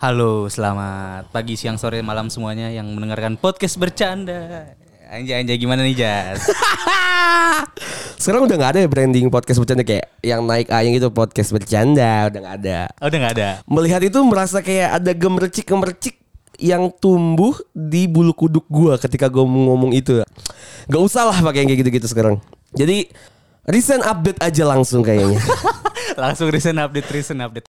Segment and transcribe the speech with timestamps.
[0.00, 4.72] Halo, selamat pagi, siang, sore, malam semuanya yang mendengarkan podcast bercanda.
[5.12, 6.48] Anjay, anjay gimana nih Jas?
[8.24, 12.32] Sekarang udah nggak ada ya branding podcast bercanda kayak yang naik ayang itu podcast bercanda
[12.32, 12.80] udah nggak ada.
[12.96, 13.48] Oh, udah nggak ada.
[13.68, 16.16] Melihat itu merasa kayak ada gemercik gemercik
[16.56, 20.24] yang tumbuh di bulu kuduk gua ketika gua mau ngomong itu.
[20.88, 22.40] Gak usah lah pakai yang kayak gitu-gitu sekarang.
[22.72, 23.04] Jadi
[23.68, 25.36] recent update aja langsung kayaknya.
[26.16, 27.69] Langsung recent update, recent update.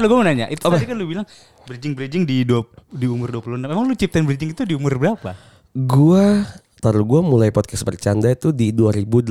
[0.00, 1.26] Lu gue mau nanya, itu tadi kan lu bilang
[1.68, 5.36] bridging-bridging di dua, di umur 26 Emang lu ciptain bridging itu di umur berapa?
[5.70, 6.50] gua
[6.82, 9.30] taruh gua mulai podcast bercanda itu di 2018.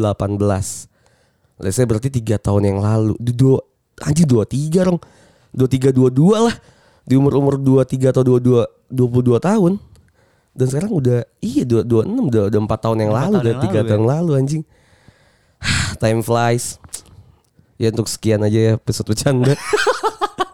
[1.60, 3.20] Let's say berarti tiga tahun yang lalu.
[3.20, 3.60] Di dua
[4.00, 5.00] anjir dua tiga dong.
[5.52, 6.56] Dua tiga dua dua lah.
[7.04, 9.76] Di umur umur dua tiga atau dua dua dua puluh dua tahun.
[10.56, 13.56] Dan sekarang udah iya dua dua enam udah udah empat tahun yang lalu, tahun udah
[13.60, 13.96] tiga tahun ya.
[14.00, 14.64] yang lalu anjing.
[16.02, 16.80] Time flies.
[17.76, 19.56] Ya untuk sekian aja ya episode bercanda.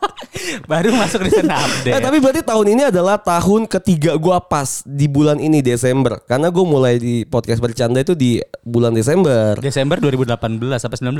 [0.63, 5.05] Baru masuk recent update Eh, tapi berarti tahun ini adalah tahun ketiga gua pas di
[5.05, 6.19] bulan ini Desember.
[6.21, 9.55] Karena gue mulai di podcast bercanda itu di bulan Desember.
[9.57, 10.35] Desember 2018
[10.81, 11.11] apa 19?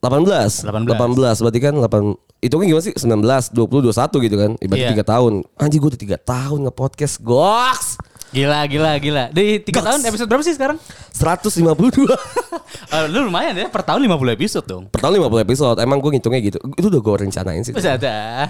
[0.00, 0.64] 18.
[0.64, 0.64] 18.
[0.64, 4.50] 18 berarti kan 8 itu kan gimana sih 19 20 21 gitu kan.
[4.58, 4.98] Ibaratnya Iya.
[4.98, 5.32] 3 tahun.
[5.56, 7.14] Anjing gue udah 3 tahun nge-podcast.
[7.22, 7.86] Goks.
[8.32, 9.24] Gila, gila, gila.
[9.28, 9.84] Di 3 Goks.
[9.84, 10.78] tahun episode berapa sih sekarang?
[11.12, 12.08] 152.
[12.92, 14.84] Eh, lu lumayan ya, per tahun 50 episode dong.
[14.88, 15.76] per tahun 50 episode.
[15.80, 16.58] Emang gue ngitungnya gitu.
[16.76, 17.72] Itu udah gue rencanain sih.
[17.72, 18.48] Bisa ada.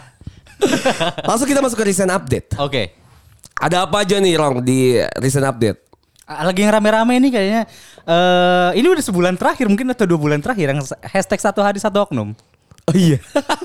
[1.28, 2.54] Langsung kita masuk ke recent update.
[2.58, 2.94] Oke.
[3.54, 5.78] Ada apa aja nih Rong di recent update?
[6.26, 7.62] Lagi yang rame-rame nih kayaknya.
[8.02, 12.02] eh ini udah sebulan terakhir mungkin atau dua bulan terakhir yang hashtag satu hari satu
[12.02, 12.34] oknum.
[12.90, 13.18] Oh iya.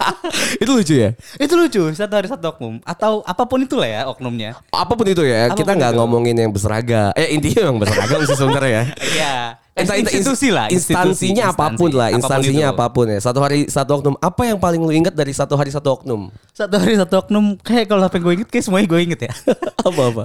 [0.61, 1.09] itu lucu ya.
[1.41, 4.53] Itu lucu, satu hari satu oknum atau apa pun itulah ya oknumnya.
[4.69, 7.09] Apa pun itu ya, Apa pun kita nggak ngomongin yang berseragam.
[7.17, 8.83] Eh intinya yang berseragam sih sebenarnya ya.
[9.17, 9.35] Iya.
[9.77, 11.97] Entah itu institusi lah, institusi, instansinya apa pun instansi.
[12.01, 12.73] lah, instansinya itu.
[12.73, 13.19] apa pun, ya.
[13.21, 14.15] Satu hari satu oknum.
[14.17, 16.33] Apa yang paling lu ingat dari satu hari satu oknum?
[16.49, 19.31] Satu hari satu oknum kayak kalau apa yang gue inget kayak semuanya gue inget ya.
[19.89, 20.23] apa apa?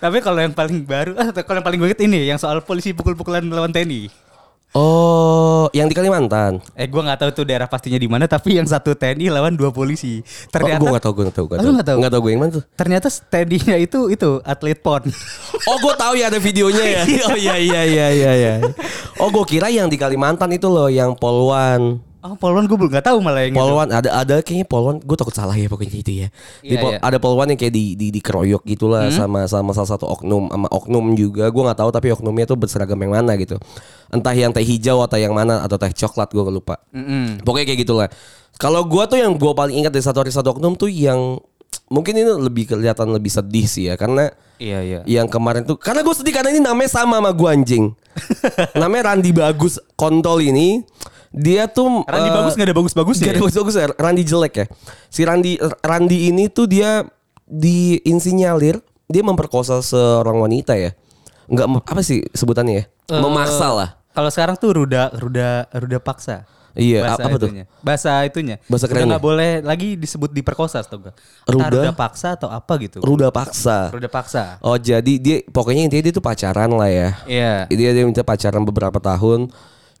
[0.00, 2.96] Tapi kalau yang paling baru, ah, kalau yang paling gue inget ini yang soal polisi
[2.96, 4.29] pukul-pukulan lawan TNI.
[4.70, 6.62] Oh, yang di Kalimantan.
[6.78, 9.74] Eh gue nggak tahu tuh daerah pastinya di mana tapi yang satu TNI lawan dua
[9.74, 10.22] polisi.
[10.46, 11.98] Ternyata, oh, gue gak tau, gue gak tau, gue lu nggak tahu?
[11.98, 12.64] Gak tau gue yang mana tuh.
[12.78, 15.02] ternyata TNI-nya itu itu atlet pon.
[15.66, 17.02] Oh, gue tahu ya ada videonya ya.
[17.34, 18.54] oh iya iya iya iya iya.
[19.18, 22.09] Oh, gue kira yang di Kalimantan itu loh, yang Polwan.
[22.20, 23.56] Oh polwan gue belum nggak tahu malah yang.
[23.56, 26.28] Polwan ada ada kayaknya Polwan gue takut salah ya pokoknya itu ya.
[26.60, 27.00] Di Pol- iya.
[27.00, 31.04] Ada Polwan yang kayak di di dikeroyok gitulah sama sama salah satu oknum sama oknum
[31.16, 33.56] juga gue nggak tahu tapi oknumnya tuh berseragam yang mana gitu.
[34.12, 36.76] Entah yang teh hijau atau yang mana atau teh coklat gue lupa.
[36.92, 37.40] Mm-mm.
[37.40, 38.08] Pokoknya kayak gitulah.
[38.60, 41.40] Kalau gue tuh yang gue paling ingat dari satu hari satu oknum tuh yang
[41.90, 45.00] mungkin ini lebih kelihatan lebih sedih sih ya karena Iya iya.
[45.08, 47.84] yang kemarin tuh karena gue sedih karena ini namanya sama sama gue anjing.
[48.82, 50.84] namanya Randi Bagus kontol ini
[51.30, 53.24] dia tuh Randi eh, bagus nggak ada bagus-bagusnya.
[53.24, 53.44] Gak ada ya?
[53.46, 53.86] bagus-bagus ya.
[53.94, 54.66] Randi jelek ya.
[55.06, 57.06] Si Randi Randi ini tuh dia
[57.46, 60.90] diinsinyalir dia memperkosa seorang wanita ya.
[61.50, 62.84] Enggak apa sih sebutannya ya?
[63.14, 63.88] Eh, Memaksa lah.
[64.10, 66.46] Kalau sekarang tuh ruda ruda ruda paksa.
[66.70, 67.48] Iya, Bahasa apa tuh?
[67.50, 67.64] itunya.
[67.82, 68.56] Bahasa itunya.
[68.70, 69.18] Bahasa kerennya?
[69.18, 71.14] nggak boleh lagi disebut diperkosa atau enggak.
[71.50, 71.66] Ruda?
[71.66, 73.02] ruda paksa atau apa gitu.
[73.02, 73.90] Ruda paksa.
[73.90, 74.62] Ruda paksa.
[74.62, 77.08] Oh jadi dia pokoknya intinya dia tuh pacaran lah ya.
[77.26, 77.54] Iya.
[77.70, 79.50] Dia dia minta pacaran beberapa tahun.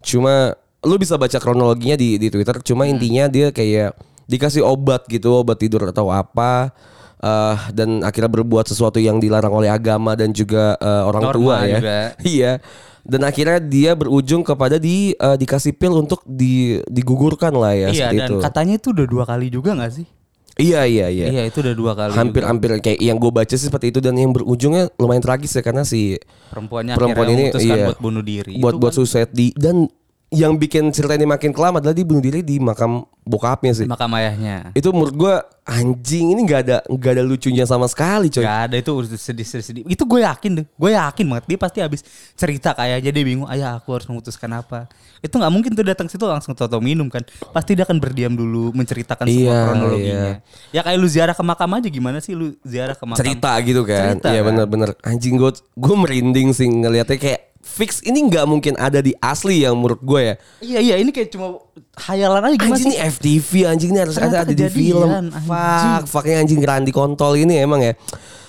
[0.02, 2.56] Cuma lu bisa baca kronologinya di di Twitter.
[2.62, 2.96] Cuma Hmm.
[2.96, 6.72] intinya dia kayak dikasih obat gitu, obat tidur atau apa.
[7.20, 11.56] eh, dan akhirnya berbuat sesuatu yang dilarang oleh agama dan juga eh, orang Norma tua
[11.68, 11.76] ya.
[11.76, 11.98] juga.
[12.24, 12.52] Iya.
[13.00, 18.08] Dan akhirnya dia berujung kepada di eh, dikasih pil untuk di digugurkan lah ya Iya
[18.16, 18.34] dan itu.
[18.40, 20.08] katanya itu udah dua kali juga nggak sih?
[20.56, 21.26] Iya iya iya.
[21.28, 22.12] Iya itu udah dua kali.
[22.16, 25.84] Hampir-hampir kayak yang gue baca sih seperti itu dan yang berujungnya lumayan tragis ya karena
[25.84, 26.16] si
[26.48, 28.56] perempuannya perempuan ini iya, buat bunuh diri.
[28.56, 29.88] buat buat kan suicide di dan
[30.30, 33.86] yang bikin cerita ini makin kelam adalah dia bunuh diri di makam bokapnya sih.
[33.86, 34.70] makam ayahnya.
[34.78, 35.34] Itu menurut gua
[35.66, 38.46] anjing ini nggak ada nggak ada lucunya sama sekali coy.
[38.46, 39.82] Gak ada itu sedih sedih sedih.
[39.90, 40.66] Itu gue yakin deh.
[40.74, 42.06] Gue yakin banget dia pasti habis
[42.38, 43.50] cerita kayak aja dia bingung.
[43.50, 44.86] Ayah aku harus memutuskan apa.
[45.18, 47.26] Itu nggak mungkin tuh datang situ langsung toto minum kan.
[47.50, 50.30] Pasti dia akan berdiam dulu menceritakan semua Iya, kronologinya.
[50.70, 53.18] Ya kayak lu ziarah ke makam aja gimana sih lu ziarah ke makam.
[53.18, 54.14] Cerita gitu kan.
[54.14, 54.46] Cerita Iya kan.
[54.54, 59.62] bener-bener anjing gue gue merinding sih ngelihatnya kayak fix ini nggak mungkin ada di asli
[59.62, 60.34] yang menurut gue ya.
[60.60, 61.60] Iya iya ini kayak cuma
[61.96, 62.98] hayalan aja gimana Anjing sih?
[62.98, 65.08] ini FTV anjing ini harus Ternyata ada, ada di kejadian, film.
[65.30, 65.46] anjing.
[65.46, 67.92] Fuck, fucknya anjing Randi kontol ini emang ya.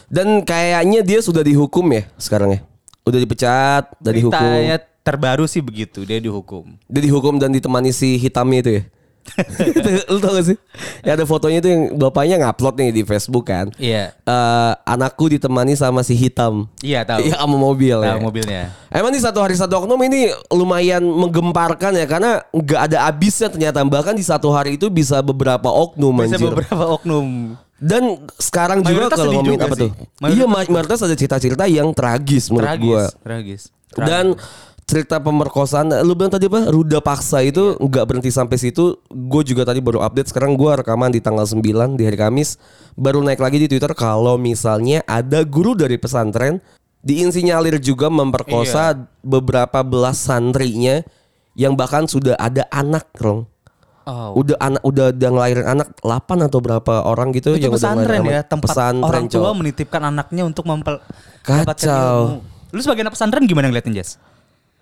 [0.08, 2.60] Dan kayaknya dia sudah dihukum ya sekarang ya.
[3.02, 4.36] Udah dipecat, udah dihukum.
[4.36, 6.78] Beritanya terbaru sih begitu dia dihukum.
[6.86, 8.84] Dia dihukum dan ditemani si hitamnya itu ya.
[10.08, 10.58] Lu tau gak sih?
[11.02, 13.72] Ya ada fotonya itu yang bapaknya ngupload nih di Facebook kan.
[13.76, 14.12] Iya.
[14.18, 16.68] Eh, anakku ditemani sama si hitam.
[16.80, 17.20] Iya tahu.
[17.24, 18.20] Iya sama mobil Tahu ya.
[18.20, 18.64] mobilnya.
[18.88, 23.80] Emang nih satu hari satu oknum ini lumayan menggemparkan ya karena nggak ada habisnya ternyata
[23.84, 26.52] bahkan di satu hari itu bisa beberapa oknum Bisa anjir.
[26.52, 27.56] beberapa oknum.
[27.78, 28.04] Dan
[28.36, 29.82] sekarang juga Mayoritas kalau sedih ngomongin juga apa sih.
[29.82, 29.92] tuh?
[30.20, 33.04] Mayoritas Iya ma- mayoritas ada cerita-cerita yang tragis menurut Tragis, gua.
[33.26, 33.62] tragis.
[33.92, 34.26] Dan
[34.92, 36.68] cerita pemerkosaan, lu bilang tadi apa?
[36.68, 37.88] Ruda paksa itu Iya.
[37.88, 39.00] nggak berhenti sampai situ.
[39.08, 40.28] Gue juga tadi baru update.
[40.28, 42.60] Sekarang gua rekaman di tanggal 9 di hari Kamis.
[42.94, 46.60] Baru naik lagi di Twitter kalau misalnya ada guru dari pesantren
[47.00, 49.08] diinsinyalir juga memperkosa Iya.
[49.24, 51.02] beberapa belas santrinya
[51.56, 53.48] yang bahkan sudah ada anak, Rong.
[54.02, 54.34] Oh.
[54.36, 58.20] Udah anak udah udah ngelahirin anak 8 atau berapa orang gitu itu yang udah pesantren
[58.20, 59.54] ngelahirin ya tempat Pesantren, orang tua cowok.
[59.56, 60.98] menitipkan anaknya untuk mempel
[61.46, 62.42] Kacau.
[62.72, 64.18] Lu sebagai anak pesantren gimana ngeliatin Jess?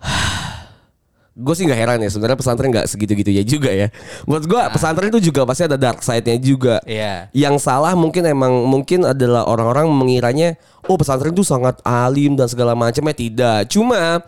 [1.40, 3.88] gue sih nggak heran ya sebenarnya pesantren nggak segitu-gitu ya juga ya.
[4.28, 6.76] Menurut gue pesantren itu juga pasti ada dark side-nya juga.
[6.84, 7.32] Iya.
[7.32, 12.76] Yang salah mungkin emang mungkin adalah orang-orang mengiranya oh pesantren itu sangat alim dan segala
[12.76, 13.70] macamnya tidak.
[13.72, 14.20] Cuma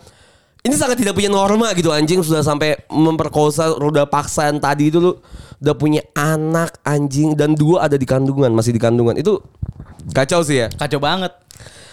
[0.63, 5.13] ini sangat tidak punya norma gitu anjing sudah sampai memperkosa roda paksaan tadi itu lu
[5.59, 9.43] udah punya anak anjing dan dua ada di kandungan masih di kandungan itu
[10.15, 11.35] kacau sih ya Kacau banget.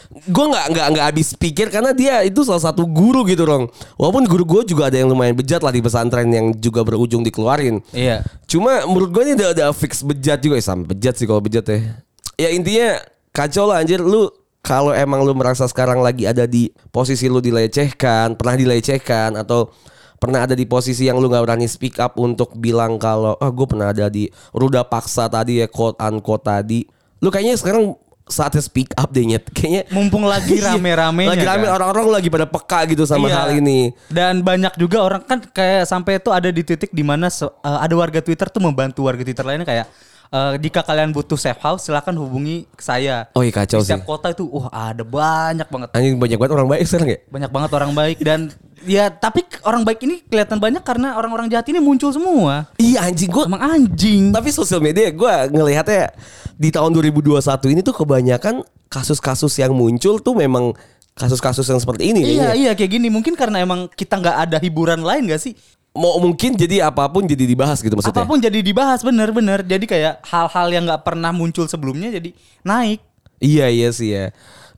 [0.10, 4.26] Gue nggak nggak nggak habis pikir karena dia itu salah satu guru gitu dong walaupun
[4.26, 7.78] guru gue juga ada yang lumayan bejat lah di pesantren yang juga berujung dikeluarin.
[7.94, 8.26] Iya.
[8.50, 10.58] cuma menurut gue ini udah ada fix bejat juga.
[10.58, 12.02] Ya sama bejat sih kalau bejat ya.
[12.42, 12.98] Ya intinya
[13.30, 14.02] kacau lah anjir.
[14.02, 14.34] Lu
[14.66, 19.70] kalau emang lu merasa sekarang lagi ada di posisi lu dilecehkan pernah dilecehkan atau
[20.18, 23.66] pernah ada di posisi yang lu nggak berani speak up untuk bilang kalau ah gue
[23.70, 24.26] pernah ada di
[24.58, 26.82] ruda paksa tadi ya quote unquote tadi.
[27.22, 27.94] Lu kayaknya sekarang
[28.30, 31.74] saatnya speak up deh nyet kayaknya Mumpung lagi Iya, rame-ramenya lagi rame kan.
[31.76, 33.36] orang-orang lagi pada peka gitu sama Iya.
[33.36, 37.28] hal ini Dan banyak juga orang kan kayak sampai itu ada di titik di mana
[37.28, 39.90] eh, ada warga Twitter tuh membantu warga Twitter lainnya kayak
[40.30, 43.26] eh, jika kalian butuh safe house silakan hubungi saya.
[43.32, 45.90] oh iya kacau Di sih setiap kota itu wah ada banyak banget.
[45.92, 48.40] anjing banyak banget orang baik sekarang ya Banyak banget orang baik dan
[48.82, 52.68] ya tapi orang baik ini kelihatan banyak karena orang-orang jahat ini muncul semua.
[52.76, 54.30] iya anjing gue Emang anjing.
[54.30, 56.14] Tapi sosial media gue ngelihatnya
[56.54, 57.40] di tahun 2021
[57.70, 60.76] ini tuh kebanyakan kasus-kasus yang muncul tuh memang
[61.14, 62.52] kasus-kasus yang seperti ini Iya kayaknya.
[62.56, 65.54] iya kayak gini mungkin karena emang kita nggak ada hiburan lain gak sih?
[65.90, 68.14] Mau mungkin jadi apa pun jadi dibahas gitu maksudnya.
[68.14, 69.66] Apa pun jadi dibahas bener-bener.
[69.66, 72.30] Jadi kayak hal-hal yang nggak pernah muncul sebelumnya jadi
[72.62, 73.02] naik.
[73.42, 74.30] Iya iya sih ya.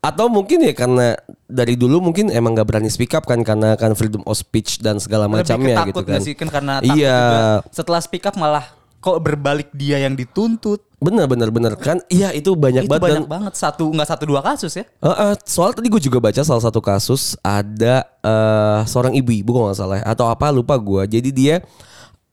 [0.02, 1.14] Atau mungkin ya karena
[1.46, 4.98] dari dulu mungkin emang gak berani speak up kan karena kan freedom of speech dan
[4.98, 6.18] segala macamnya gitu kan.
[6.18, 7.18] sih kan karena takut Iya.
[7.22, 8.66] juga setelah speak up malah
[8.98, 10.82] kok berbalik dia yang dituntut.
[10.98, 12.02] Bener bener bener kan.
[12.10, 14.86] Iya itu banyak Itu banget dan banyak banget satu nggak satu dua kasus ya.
[15.02, 19.70] Uh, uh, soal tadi gue juga baca salah satu kasus ada uh, seorang ibu-ibu kalau
[19.70, 21.18] nggak salah ya, atau apa lupa gue.
[21.18, 21.56] Jadi dia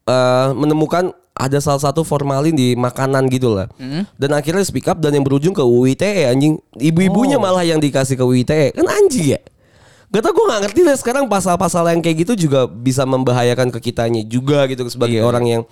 [0.09, 3.71] uh, menemukan ada salah satu formalin di makanan gitu lah.
[4.15, 6.59] Dan akhirnya speak up dan yang berujung ke UU ITE anjing.
[6.75, 7.43] Ibu-ibunya Oh.
[7.43, 8.75] malah yang dikasih ke UU ITE.
[8.75, 9.41] Kan anjing ya.
[10.09, 13.79] Gak tau gue gak ngerti deh sekarang pasal-pasal yang kayak gitu juga bisa membahayakan ke
[13.85, 15.25] kitanya juga gitu sebagai Iya.
[15.25, 15.63] orang yang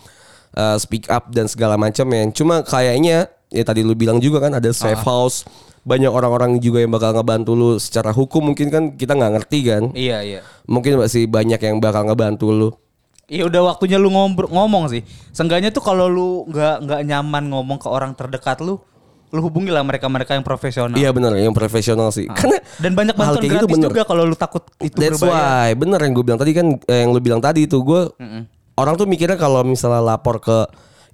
[0.52, 2.22] uh, speak up dan segala macam ya.
[2.30, 5.08] Cuma kayaknya ya tadi lu bilang juga kan ada safe Ah.
[5.08, 5.42] house.
[5.86, 9.82] Banyak orang-orang juga yang bakal ngebantu lu secara hukum mungkin kan kita nggak ngerti kan.
[9.94, 10.40] Iya iya.
[10.66, 12.68] Mungkin masih banyak yang bakal ngebantu lu.
[13.26, 15.02] Iya udah waktunya lu ngobrol ngomong sih.
[15.30, 18.78] Seenggaknya tuh kalau lu nggak nggak nyaman ngomong ke orang terdekat lu,
[19.28, 20.94] lu hubungi lah mereka-mereka yang profesional.
[20.94, 22.30] Iya bener yang profesional sih.
[22.30, 22.78] Karena Ah.
[22.78, 23.88] Dan banyak bantuan gitu gratis bener.
[23.90, 25.66] juga kalau lu takut itu That's berbayar.
[25.66, 28.14] why bener yang gue bilang tadi kan eh, yang lu bilang tadi itu gue
[28.74, 30.58] orang tuh mikirnya kalau misalnya lapor ke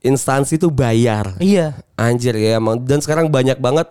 [0.01, 1.39] instansi tuh bayar.
[1.39, 1.81] Iya.
[1.95, 3.89] Anjir ya emang dan sekarang banyak banget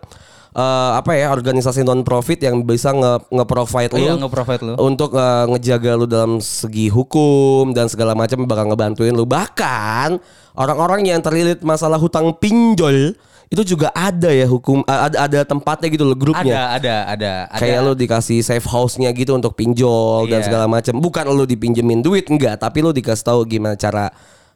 [0.54, 0.62] eh,
[0.94, 4.74] apa ya organisasi non profit yang bisa nge nge-provide lu Iya nge-provide lu.
[4.78, 10.20] untuk eh, ngejaga lu dalam segi hukum dan segala macam bakal ngebantuin lu bahkan
[10.54, 13.16] orang-orang yang terlilit masalah hutang pinjol
[13.48, 17.34] itu juga ada ya hukum eh, ada ada tempatnya gitu loh grupnya Ada ada ada.
[17.48, 17.58] ada.
[17.58, 20.48] kayak lu dikasih safe house-nya gitu untuk pinjol dan Iya.
[20.48, 24.08] segala macam bukan lu dipinjemin duit enggak tapi lu dikasih tahu gimana cara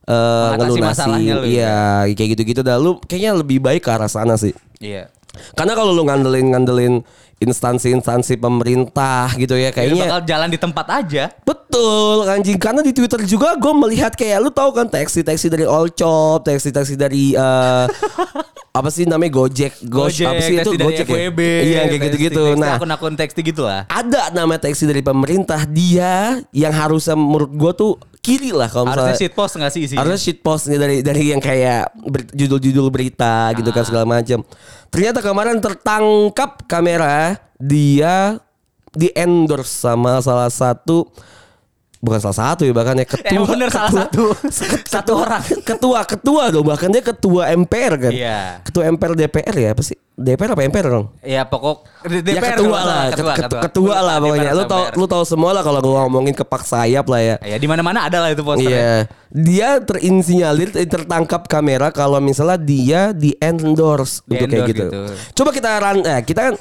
[0.06, 4.54] ngelunasin masalahnya lu, iya kayak gitu-gitu dah lu kayaknya lebih baik ke arah sana sih
[4.78, 5.08] Iya.
[5.54, 6.96] Karena kalau lu ngandelin ngandelin
[7.36, 11.24] instansi-instansi pemerintah gitu ya Kayaknya bakal jalan di tempat aja.
[11.44, 16.48] Betul anjing karena di Twitter juga gue melihat kayak lu tahu kan taksi-taksi dari Olcop,
[16.48, 17.86] taksi-taksi dari eh,
[18.75, 21.15] apa sih namanya Gojek, Gojek, apa sih itu Gojek ya?
[21.15, 22.44] FWB, Iya kayak gitu-gitu.
[22.53, 23.88] Nah, akun-akun taksi gitu lah.
[23.88, 29.13] ada nama taksi dari pemerintah dia yang harusnya menurut gue tuh kiri lah kalau Harusnya
[29.13, 30.00] misalnya shit post nggak sih isinya?
[30.01, 33.74] harusnya shit post nih dari dari yang kayak ber- judul-judul berita gitu Ah.
[33.74, 34.44] kan segala macam.
[34.88, 38.44] Ternyata kemarin tertangkap kamera dia
[38.91, 41.08] di endorse sama salah satu
[42.06, 44.24] bukan salah satu ya bahkan ya ketua Emang bener salah ketua- satu.
[44.96, 45.42] Satu orang.
[45.60, 48.62] ketua ketua dong bahkan dia ketua MPR kan Iya.
[48.62, 52.70] ketua MPR DPR ya apa sih DPR apa MPR dong Ya pokok ya DPR ketua
[52.72, 55.82] kalau lah salah, ketua, ketua, ketua lah pokoknya lu tau lu tau semua lah kalau
[55.82, 58.70] gua ngomongin kepak sayap lah ya Ya di mana-mana ada lah itu posternya.
[58.70, 58.92] Iya,
[59.30, 64.86] dia terinsinyalir tertangkap kamera kalau misalnya dia di endorse Di untuk kayak endorse gitu.
[64.86, 65.02] gitu.
[65.34, 66.56] Coba kita ran, eh, kita kan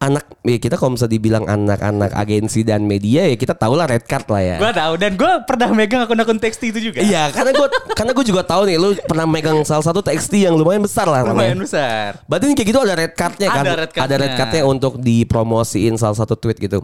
[0.00, 4.00] anak, ya kita kalau misalnya dibilang anak-anak agensi dan media ya kita tahu lah red
[4.08, 4.56] card lah ya.
[4.56, 7.04] Gua tahu dan gua pernah megang akun-akun teksti itu juga.
[7.04, 7.68] Iya, karena gue
[8.00, 11.20] karena gue juga tahu nih, lu pernah megang salah satu TXT yang lumayan besar lah
[11.20, 11.68] Lumayan namanya.
[11.68, 12.08] besar.
[12.24, 13.60] Berarti ini kayak gitu ada red cardnya kan?
[13.62, 14.08] Ada red cardnya.
[14.08, 16.80] Ada red cardnya untuk dipromosiin salah satu tweet gitu.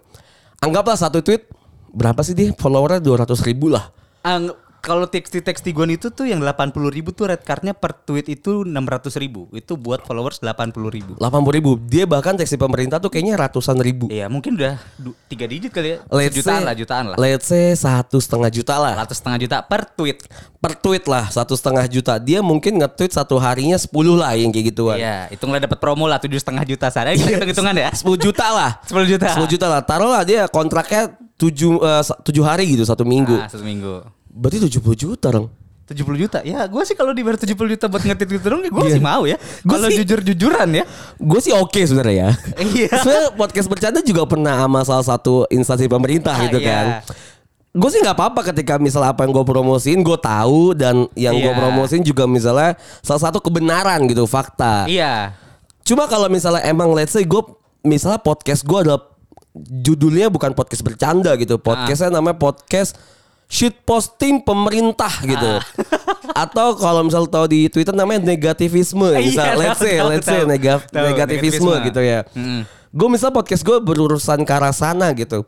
[0.61, 1.49] Anggaplah satu tweet
[1.89, 3.89] berapa sih dia followernya 200 ribu lah.
[4.21, 4.53] Ang-
[4.87, 9.19] kalau teksti-teksti gua itu tuh yang 80 ribu tuh red cardnya per tweet itu 600
[9.19, 9.51] ribu.
[9.51, 11.19] Itu buat followers 80 ribu.
[11.19, 11.75] 80 ribu.
[11.91, 14.07] Dia bahkan teksi pemerintah tuh kayaknya ratusan ribu.
[14.07, 14.79] Iya mungkin udah
[15.27, 16.07] tiga digit kali ya.
[16.07, 17.17] Let's jutaan say- lah, jutaan lah.
[17.19, 18.95] Let's say satu setengah juta lah.
[19.03, 20.23] Ratus setengah juta per tweet.
[20.63, 22.23] Per tweet lah satu setengah juta.
[22.23, 25.03] Dia mungkin nge-tweet satu harinya 10 lah yang kayak gituan.
[25.03, 27.11] Iya, hitunglah dapat promo lah tujuh setengah juta sana.
[27.11, 27.91] Hitung hitungan ya.
[27.91, 28.71] 10 juta lah.
[28.95, 29.35] 10 juta.
[29.35, 29.81] 10 juta lah.
[29.83, 31.43] Taruhlah dia kontraknya 7
[31.83, 33.35] eh, tujuh hari gitu satu minggu.
[33.35, 34.16] Ah, satu minggu.
[34.37, 35.49] Berarti 70 juta dong.
[35.87, 36.39] 70 juta.
[36.43, 38.95] Ya, gue sih kalau dibayar 70 juta buat ngetit gitu dong, ya gue Iya.
[38.99, 39.39] sih mau ya.
[39.63, 40.85] Kalau sih- jujur-jujuran ya.
[41.17, 42.31] Gue sih oke sebenarnya ya.
[42.59, 42.91] Iya.
[43.01, 46.67] Sebenarnya podcast bercanda juga pernah sama salah satu instansi pemerintah Ah, gitu iya.
[46.67, 46.87] kan.
[47.71, 51.53] Gue sih nggak apa-apa ketika misal apa yang gue promosiin gue tahu dan yang gue
[51.53, 51.61] Iya.
[51.61, 54.91] promosiin juga misalnya salah satu kebenaran gitu fakta.
[54.91, 55.39] Iya.
[55.87, 57.43] Cuma kalau misalnya emang let's say gue
[57.87, 59.07] misalnya podcast gue adalah
[59.55, 61.57] judulnya bukan podcast bercanda gitu.
[61.57, 62.19] Podcastnya Ah.
[62.19, 62.99] namanya podcast
[63.47, 65.53] shit posting pemerintah gitu.
[65.57, 65.63] Ah.
[66.45, 69.15] Atau kalau misal tahu di Twitter namanya negativisme.
[69.15, 70.51] Misal Iya, let's say tahu, let's say tahu.
[70.51, 71.87] nega- Tahu, negativisme negativisme.
[71.87, 72.21] gitu ya.
[72.33, 72.61] Mm.
[72.91, 75.47] Gue misal podcast gue berurusan ke arah sana gitu.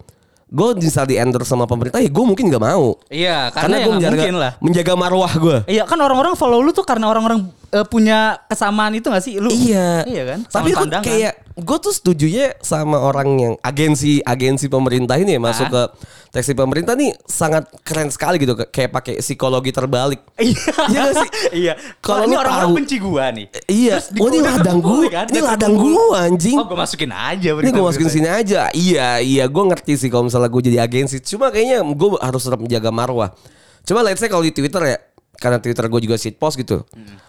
[0.49, 2.97] Gue misal di endorse sama pemerintah ya gue mungkin nggak mau.
[3.09, 4.53] Iya, Karena, karena, gue ya menjaga, mungkin lah.
[4.59, 5.57] menjaga marwah gue.
[5.67, 9.49] Iya kan orang-orang follow lu tuh karena orang-orang eh, punya kesamaan itu gak sih lu?
[9.49, 10.03] Iya.
[10.03, 10.39] Iya kan?
[10.43, 11.05] Tapi Sama gue pandangan.
[11.05, 15.71] kayak gue tuh setuju ya sama orang yang agensi agensi pemerintah ini ya masuk Ah.
[15.71, 15.83] ke
[16.31, 20.23] teksi pemerintah nih sangat keren sekali gitu kayak pakai psikologi terbalik.
[20.39, 20.71] Iya.
[20.87, 21.31] Iya sih?
[21.59, 21.73] Iya.
[21.99, 23.47] Kalau ini orang-orang benci gua nih.
[23.67, 23.99] Iya.
[24.17, 25.05] Oh, ini ladang gua.
[25.09, 25.27] kan?
[25.27, 26.55] Ini ladang gua, anjing.
[26.55, 28.71] Oh, gua masukin aja Ini gue masukin sini aja.
[28.71, 31.19] Iya, iya, gue ngerti sih kalau misalnya gue jadi agensi.
[31.21, 33.35] Cuma kayaknya gue harus tetap menjaga marwah.
[33.83, 34.99] Cuma let's say kalau di Twitter ya,
[35.35, 36.87] karena Twitter gue juga shitpost gitu.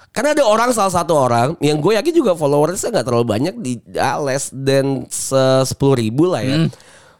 [0.09, 3.73] Karena ada orang salah satu orang yang gue yakin juga followersnya nggak terlalu banyak di
[3.95, 5.05] ah, less than
[5.61, 6.65] sepuluh ribu lah ya.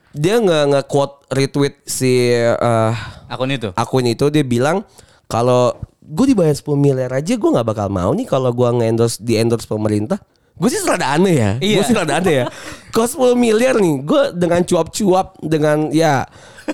[0.09, 2.93] Dia nggak nge quote retweet si eh,
[3.29, 3.69] Akun itu.
[3.73, 4.81] akun itu dia bilang
[5.29, 9.37] kalau gue dibayar 10 miliar aja gue nggak bakal mau nih kalau gue nge-endorse di
[9.37, 10.17] endorse pemerintah.
[10.57, 11.51] Gue sih rada aneh ya.
[11.55, 11.81] Gue Iya.
[11.85, 12.45] sih rada aneh ya.
[12.89, 16.25] Kalau 10 miliar nih, gue dengan cuap-cuap dengan ya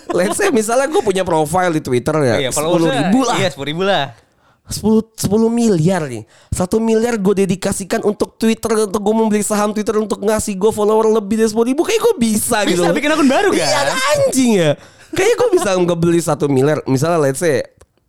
[0.09, 3.47] let's say misalnya gue punya profile di Twitter ya, Iya, sepuluh followersnya- ribu lah, Iya,
[3.51, 4.03] 10 ribu lah.
[4.65, 9.93] 10 10 miliar nih, satu miliar gue dedikasikan untuk Twitter untuk gue membeli saham Twitter
[9.95, 12.81] untuk ngasih gue follower lebih dari 10 ribu, kayak gue bisa, gitu.
[12.81, 13.61] Bisa bikin akun baru kan?
[13.61, 13.81] Iya
[14.17, 14.71] anjing ya.
[15.13, 16.81] Kayaknya gue bisa ngebeli satu miliar.
[16.85, 17.61] Misalnya let's say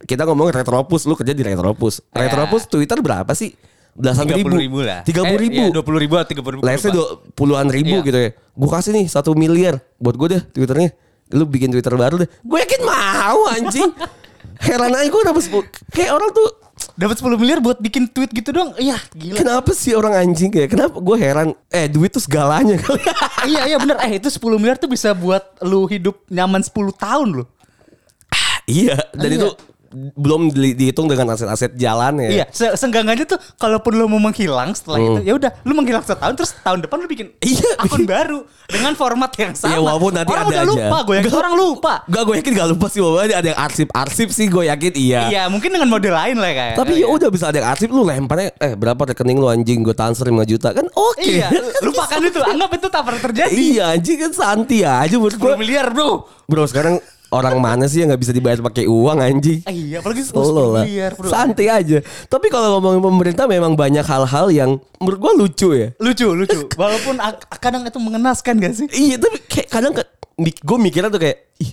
[0.02, 2.00] kita ngomong Retropus, lu kerja di Retropus.
[2.10, 2.24] Ya.
[2.24, 3.52] Retropus Twitter berapa sih?
[3.96, 4.48] Belasan 30 ribu.
[4.56, 5.00] ribu lah.
[5.04, 5.60] 30 ribu.
[5.60, 6.62] Eh, iya, 20 ribu atau 30 ribu.
[6.64, 8.04] Let's say dua- puluhan ribu Iya.
[8.04, 8.30] gitu ya.
[8.32, 10.92] Gue kasih nih satu miliar buat gue deh Twitternya.
[11.32, 12.28] Lu bikin Twitter baru deh.
[12.44, 13.88] Gue yakin mau anjing.
[14.66, 15.94] Heran aja gue dapet 10.
[15.94, 16.48] Kayak orang tuh
[16.92, 18.76] Dapat 10 miliar buat bikin tweet gitu dong.
[18.76, 19.36] Iya, gila.
[19.40, 23.00] Kenapa sih orang anjing kayak Kenapa gue heran Eh duit tuh segalanya kali
[23.52, 23.96] iya, iya bener.
[24.04, 27.48] Eh, itu 10 miliar tuh bisa buat lu hidup nyaman 10 tahun loh.
[28.66, 29.38] Iya Dan Iya.
[29.40, 29.48] itu
[30.12, 34.70] Belum di- dihitung dengan aset-aset jalan ya Iya, se seenggaknya tuh kalaupun lu mau menghilang
[34.70, 37.46] setelah itu, ya udah, lu menghilang setahun terus tahun depan lu bikin Hmm.
[37.46, 37.70] Iya.
[37.78, 39.70] akun baru dengan format yang sama.
[39.70, 40.68] Iya, walaupun nanti orang ada udah aja.
[40.68, 41.94] lupa, gue yakin orang lupa.
[42.04, 45.20] Gak gue yakin gak lupa sih Wah, ada yang arsip-arsip sih gue yakin iya.
[45.26, 46.74] Iya, mungkin dengan model lain lah kayak.
[46.76, 49.92] Tapi ya udah bisa ada yang arsip lu lemparnya eh berapa rekening lu anjing gue
[49.92, 51.20] transfer 5 juta kan oke.
[51.20, 51.48] Iya,
[51.86, 53.52] lupakan itu, anggap itu tak pernah terjadi.
[53.52, 55.52] iya anjing kan santai aja menurut gue.
[55.52, 56.10] 10 miliar, Bro.
[56.44, 59.60] Bro sekarang orang mana sih yang nggak bisa dibayar pakai uang anjing?
[59.62, 60.84] Ah, Iya, apalagi 10 Solo lah.
[60.84, 61.26] miliar, Bro.
[61.26, 61.98] Santai aja.
[62.24, 65.88] Tapi kalau ngomongin pemerintah memang banyak hal-hal yang menurut gue lucu ya.
[65.96, 66.58] Lucu, lucu.
[66.72, 67.18] Walaupun
[67.56, 68.86] kadang itu mengenaskan gak sih?
[68.88, 69.92] Iya tapi kayak kadang
[70.38, 71.72] gue mikirnya tuh kayak ih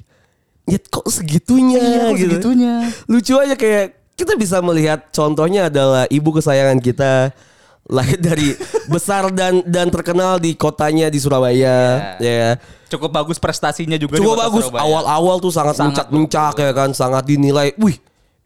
[0.64, 2.28] ya kok segitunya Iya, kok gitu.
[2.34, 2.74] segitunya.
[3.06, 7.34] Lucu aja kayak kita bisa melihat contohnya adalah ibu kesayangan kita
[7.92, 8.56] lahir dari
[8.94, 12.56] besar dan dan terkenal di kotanya di Surabaya ya.
[12.88, 17.76] Cukup bagus prestasinya juga di Cukup bagus awal-awal tuh sangat mencak-mencak ya kan sangat dinilai.
[17.76, 17.98] Wih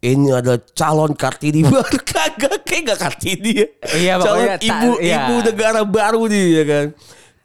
[0.01, 3.67] ini ada calon Kartini baru kagak kayak gak Kartini ya.
[3.97, 5.17] Iya, calon pokoknya ta- ibu iya.
[5.25, 6.85] ibu negara baru nih ya kan.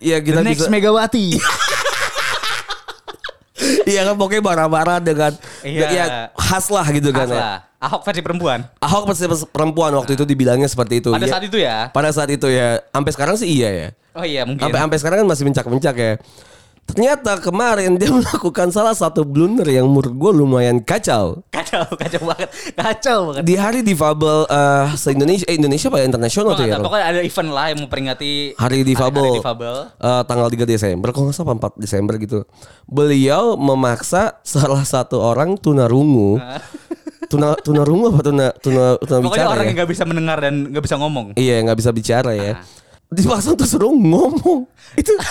[0.03, 1.27] Ya kita The next bisa Megawati.
[3.87, 5.33] Iya kan pokoknya marah-marah dengan
[5.63, 5.87] Iya.
[5.95, 7.47] ya khas lah gitu kan Khas ya.
[7.83, 8.63] Ahok versi perempuan.
[8.79, 11.11] Ahok pasti perempuan waktu itu dibilangnya seperti itu.
[11.11, 11.33] Pada Iya.
[11.35, 11.77] saat itu ya.
[11.91, 12.79] Pada saat itu ya.
[12.89, 13.89] Sampai sekarang sih iya ya.
[14.15, 14.63] Oh iya mungkin.
[14.63, 16.13] Sampai sampai sekarang kan masih mencak-mencak ya.
[16.83, 21.43] Ternyata kemarin dia melakukan salah satu blunder yang menurut gue lumayan kacau.
[21.49, 22.49] Kacau, kacau banget.
[22.75, 23.43] Kacau banget.
[23.47, 26.79] Di hari difabel eh se-Indonesia eh, Indonesia apa ya internasional tuh ya.
[26.79, 29.27] pokoknya ada event lah yang memperingati Hari difabel.
[29.27, 29.75] Hari difabel.
[29.97, 32.39] Eh, tanggal 3 Desember kalau nggak salah 4 Desember gitu.
[32.87, 36.39] Beliau memaksa salah satu orang tunarungu.
[37.33, 39.69] Tuna tunarungu apa tuna tuna tuna Pokoknya bicara orang ya?
[39.73, 41.27] yang nggak bisa mendengar dan nggak bisa ngomong.
[41.41, 42.53] Iya nggak bisa bicara ya.
[42.61, 42.65] Ah.
[43.09, 44.69] Dipaksa untuk suruh ngomong.
[44.97, 45.13] Itu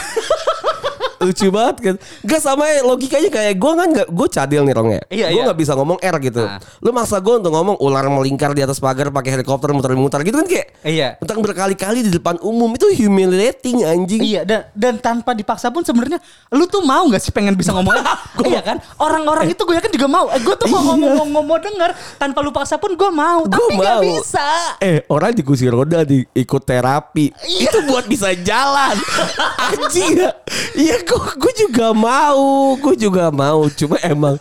[1.21, 1.95] lucu banget kan.
[2.25, 5.01] Gak sama ya, logikanya kayak gue kan gak gue cadel nih Rong ya.
[5.07, 5.43] Iya, gue iya.
[5.47, 6.43] nggak bisa ngomong R gitu.
[6.43, 6.59] Ah.
[6.81, 10.47] Lu maksa gue untuk ngomong ular melingkar di atas pagar pakai helikopter muter-muter gitu kan
[10.49, 10.67] kayak.
[10.81, 11.07] Iya.
[11.21, 14.21] Tentang berkali-kali di depan umum itu humiliating anjing.
[14.21, 16.17] Iya dan dan tanpa dipaksa pun sebenarnya
[16.51, 17.93] lu tuh mau nggak sih pengen bisa ngomong?
[18.49, 18.81] iya kan?
[18.97, 20.25] Orang-orang itu gue yakin juga mau.
[20.33, 20.87] Eh, gue tuh mau Iya.
[20.97, 23.45] ngomong ngomong mau denger tanpa lu paksa pun gue mau.
[23.45, 24.01] Gue tapi mau.
[24.01, 24.75] bisa.
[24.81, 27.29] Eh orang di kursi roda di ikut terapi.
[27.45, 28.95] Itu buat bisa jalan.
[29.69, 30.31] Anjing ya.
[30.75, 32.75] Iya gue gue juga mau.
[32.79, 33.67] Gue juga mau.
[33.71, 34.35] Cuma emang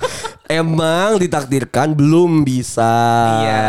[0.47, 2.93] emang ditakdirkan belum bisa.
[3.43, 3.69] Iya.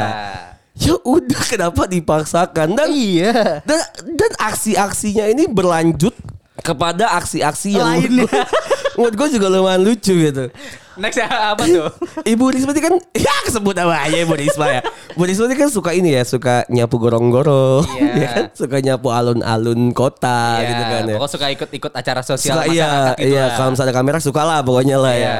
[0.81, 3.61] Ya udah kenapa dipaksakan dan Iya.
[3.61, 3.81] dan,
[4.17, 6.15] dan aksi-aksinya ini berlanjut
[6.61, 8.25] kepada aksi-aksi yang Lainnya.
[8.97, 10.49] menurut gue juga lumayan lucu gitu.
[11.01, 11.89] Next ya apa tuh?
[12.37, 12.93] Ibu Risma kan
[13.25, 14.81] ya kesebut apa aja Ibu Risma ya.
[15.17, 18.13] Bu Risma kan suka ini ya, suka nyapu gorong-gorong, Iya.
[18.21, 18.45] ya kan?
[18.53, 21.15] suka nyapu alun-alun kota Iya, gitu kan ya.
[21.17, 23.55] Pokoknya suka ikut-ikut acara sosial Suka iya, masyarakat gitu iya lah.
[23.57, 25.25] kalau misalnya kamera suka lah pokoknya lah Iya.
[25.25, 25.35] ya.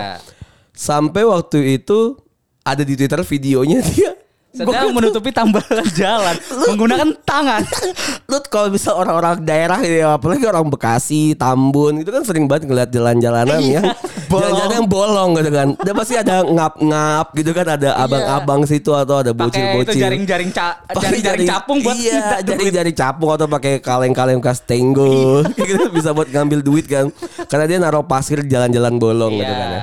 [0.74, 2.18] Sampai waktu itu
[2.62, 4.12] ada di Twitter videonya dia
[4.52, 6.36] Sedang Gua- menutupi tambalan jalan
[6.68, 7.64] menggunakan tangan.
[8.30, 12.68] lu kalau bisa orang-orang daerah gitu ya, apalagi orang Bekasi, Tambun itu kan sering banget
[12.68, 13.96] ngeliat jalan-jalanan Iya,
[14.28, 14.52] bolong.
[14.52, 15.68] jalan-jalan yang bolong gitu kan.
[15.78, 19.40] Dan pasti ada ngap-ngap gitu kan ada abang-abang situ atau ada Iya.
[19.40, 20.02] Pakai bocil-bocil.
[20.02, 26.12] jaring-jaring ca- jaring-jaring capung buat iya, jaring-jaring capung atau pakai kaleng-kaleng bekas tenggol gitu bisa
[26.12, 27.08] buat ngambil duit kan.
[27.48, 29.72] Karena dia naruh pasir jalan-jalan bolong gitu kan ya.
[29.72, 29.82] Iya.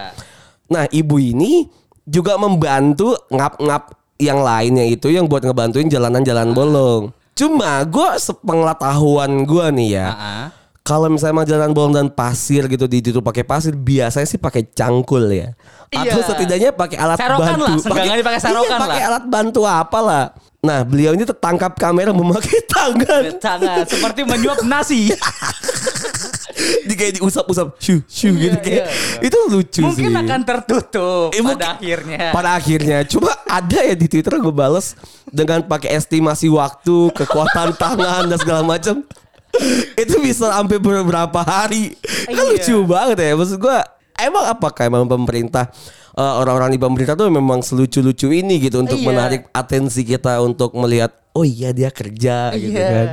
[0.68, 1.64] Nah, ibu ini
[2.04, 7.14] juga membantu ngap-ngap yang lainnya itu yang buat ngebantuin jalanan-jalan bolong.
[7.32, 10.06] Cuma gue sepengetahuan gue nih ya.
[10.08, 10.46] Ah-ah.
[10.82, 15.28] Kalau misalnya emang jalan bolong dan pasir gitu ditutup pakai pasir, biasanya sih pakai cangkul
[15.28, 15.52] ya.
[15.88, 16.26] Atau Iya.
[16.26, 17.62] setidaknya pakai alat Serokan bantu.
[17.62, 19.08] lah, seenggaknya pakai serokan iya, pakai lah.
[19.12, 20.24] alat bantu apalah.
[20.58, 23.22] Nah, beliau ini tertangkap kamera memakai tangan.
[23.38, 25.12] Tangan seperti menyuap nasi.
[26.58, 28.84] di kayak diusap-usap, shu shu Iya, gitu kayak.
[28.84, 28.86] iya.
[29.22, 30.18] Itu lucu Mungkin sih.
[30.18, 32.24] akan tertutup Eh, pada mungkin- akhirnya.
[32.30, 38.26] Pada akhirnya Cuma ada ya di Twitter gue bales Dengan pakai estimasi waktu Kekuatan tangan
[38.26, 39.06] dan segala macam
[39.94, 41.94] Itu bisa sampai beberapa hari
[42.26, 42.42] Kan Iya.
[42.52, 43.78] lucu banget ya Maksud gue
[44.18, 45.70] Emang apakah emang pemerintah
[46.12, 49.06] eh, Orang-orang di pemerintah tuh memang selucu-lucu ini gitu Untuk Iya.
[49.06, 52.88] menarik atensi kita Untuk melihat Oh iya dia kerja gitu Iya.
[52.90, 53.06] kan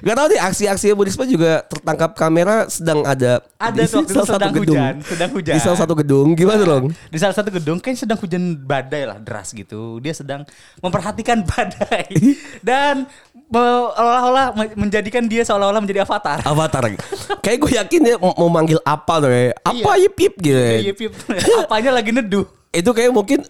[0.00, 4.22] Gak tau deh aksi-aksi Bu Risma juga tertangkap kamera Sedang ada Ada tuh waktu itu
[4.24, 5.54] sedang hujan, sedang hujan.
[5.54, 6.90] Di salah satu gedung Gimana dong?
[6.90, 9.98] Di salah satu gedung kan sedang hujan badai lah deras gitu.
[9.98, 10.42] Dia sedang
[10.78, 12.10] memperhatikan badai
[12.60, 13.06] dan
[13.46, 13.60] me-
[13.90, 16.42] olah-olah me- menjadikan dia seolah-olah menjadi avatar.
[16.42, 16.82] Avatar.
[17.40, 19.54] Kayak gue yakin dia mau manggil apa tuh ya.
[19.60, 20.02] Apa Iya.
[20.02, 20.56] yip yip gitu.
[20.56, 20.78] ya.
[20.80, 21.12] Iya, Pip.
[21.60, 22.46] Apanya lagi neduh.
[22.68, 23.42] Itu kayak mungkin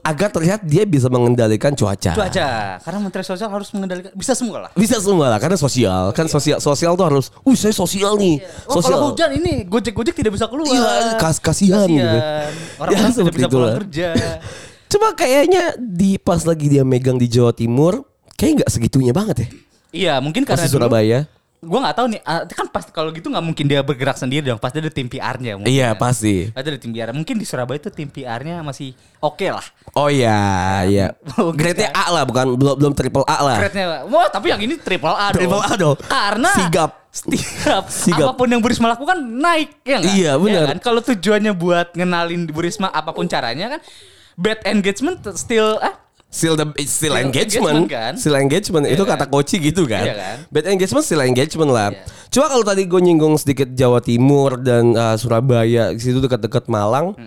[0.00, 2.12] agar terlihat dia bisa mengendalikan cuaca.
[2.12, 2.48] Cuaca.
[2.78, 4.70] Karena Menteri Sosial harus mengendalikan bisa semua lah.
[4.76, 6.12] Bisa semua lah karena sosial.
[6.12, 8.44] Kan sosial sosial tuh harus uh saya sosial nih.
[8.68, 9.00] Oh, Sosial.
[9.00, 10.68] kalau hujan ini Gojek-Gojek tidak bisa keluar.
[10.68, 12.18] Iya, kas- kasihan gitu.
[12.76, 14.08] Orang-orang Ya, tidak bisa pulang kerja.
[14.92, 18.04] Cuma kayaknya di pas lagi dia megang di Jawa Timur
[18.36, 19.48] kayak nggak segitunya banget ya.
[19.90, 21.18] Iya, mungkin karena di Surabaya.
[21.60, 24.56] Gue nggak tahu nih, ah, kan pas kalau gitu nggak mungkin dia bergerak sendiri dong.
[24.56, 25.60] Pasti ada tim PR-nya.
[25.60, 26.08] mungkin Iya kan.
[26.08, 26.48] pasti.
[26.48, 27.12] Pasti ada tim PR.
[27.12, 29.60] Mungkin di Surabaya itu tim PR-nya masih oke lah.
[29.92, 30.40] Oh iya,
[30.88, 31.06] iya.
[31.60, 32.00] Grade-nya kan.
[32.00, 33.58] A lah, bukan belum belum triple A lah.
[33.60, 35.36] Grade-nya, wah tapi yang ini triple A dong.
[35.36, 35.96] Triple A dong.
[36.00, 36.90] Karena Sigap.
[37.12, 38.32] setiap Sigap.
[38.32, 40.14] apa pun yang Bu Risma lakukan naik ya nggak?
[40.16, 40.64] Iya, benar.
[40.64, 40.78] Ya kan?
[40.80, 43.80] Kalau tujuannya buat ngenalin Bu Risma apa pun caranya kan
[44.32, 45.92] bad engagement still ah
[46.30, 48.12] Still the still Still engagement, engagement kan?
[48.14, 49.34] Still engagement itu Iya kata kan?
[49.34, 50.06] coach gitu kan.
[50.06, 50.36] Iya kan?
[50.46, 51.90] Bad engagement still engagement lah.
[51.90, 52.06] Iya.
[52.30, 57.18] Cuma kalau tadi gue nyinggung sedikit Jawa Timur dan uh, Surabaya di situ dekat-dekat Malang.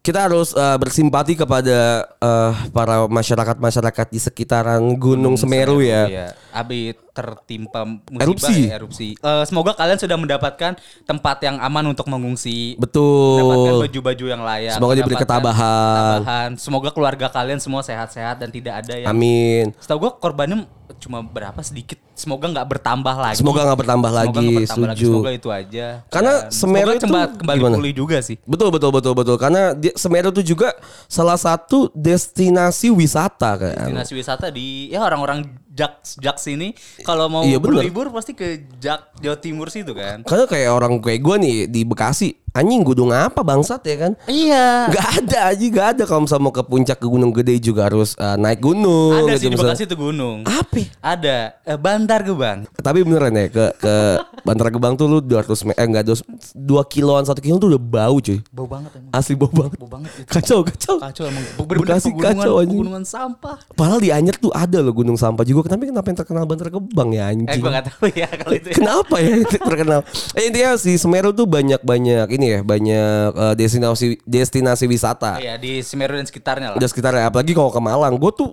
[0.00, 6.08] Kita harus uh, bersimpati kepada uh, para masyarakat-masyarakat di sekitaran Gunung Semeru, ya.
[6.08, 6.26] Iya.
[6.50, 8.54] Abi tertimpa musibah Erupsi.
[8.70, 9.08] ya, erupsi.
[9.18, 10.72] Eh, semoga kalian sudah mendapatkan
[11.04, 12.78] tempat yang aman untuk mengungsi.
[12.78, 13.80] mendapatkan Betul.
[13.86, 14.74] baju-baju yang layak.
[14.78, 15.96] Semoga diberi mendapatkan ketabahan.
[15.96, 16.50] ketabahan.
[16.56, 19.10] Semoga keluarga kalian semua sehat-sehat dan tidak ada yang.
[19.10, 19.74] Amin.
[19.82, 20.64] Setahu gue korbannya
[20.98, 21.98] cuma berapa sedikit.
[22.12, 23.38] Semoga nggak bertambah lagi.
[23.40, 25.04] Semoga nggak bertambah Semoga lagi, nggak bertambah lagi.
[25.06, 25.86] Semoga itu aja.
[26.12, 27.76] Karena Dan Semeru itu kembali gimana?
[27.80, 28.36] pulih juga sih.
[28.44, 30.76] Betul betul betul betul karena di, Semeru itu juga
[31.08, 33.88] salah satu destinasi wisata kan.
[33.88, 37.86] Destinasi wisata di ya orang-orang Jaks Jaks ini kalau mau Iya, bener.
[37.86, 40.22] berlibur pasti ke Jak Jawa Timur situ kan.
[40.22, 44.12] Karena kayak orang kayak gue nih di Bekasi, anjing gunung apa bangsat ya kan?
[44.24, 44.90] Iya.
[44.90, 48.16] Gak ada aja, gak ada kalau misalnya mau ke puncak ke Gunung Gede juga harus
[48.16, 49.14] uh, naik gunung.
[49.20, 49.56] Ada gitu sih di.
[49.56, 50.42] Bekasi itu gunung.
[50.42, 50.82] Apa?
[50.98, 52.66] Ada eh, Bantar Gebang.
[52.74, 53.94] Tapi beneran ya ke ke
[54.40, 56.18] Bantar Gebang tuh lu 200 me- eh enggak 2,
[56.56, 58.42] 2 kiloan 1 kilo tuh udah bau cuy.
[58.50, 59.12] Bau banget emang.
[59.12, 59.78] Asli bau banget.
[59.78, 60.26] Bau banget itu.
[60.26, 60.96] Kacau kacau.
[60.98, 61.44] Kacau emang.
[61.60, 62.74] Bekasi pegunungan, kacau, anjing.
[62.74, 63.56] pegunungan sampah.
[63.70, 65.59] Padahal di Anyer tuh ada loh gunung sampah juga.
[65.62, 67.44] Tapi kenapa yang terkenal Bantar Gebang ya anjing?
[67.44, 68.68] Eh gua gak tahu ya kalau itu.
[68.70, 68.74] ya.
[68.78, 69.34] Kenapa ya
[69.68, 70.00] terkenal?
[70.32, 75.36] Eh, intinya si Semeru tuh banyak banyak ini ya banyak eh, destinasi destinasi wisata.
[75.36, 76.76] Iya di Semeru dan sekitarnya lah.
[76.78, 78.16] Udah sekitar ya, apalagi kalau ke Malang.
[78.16, 78.50] Gue tuh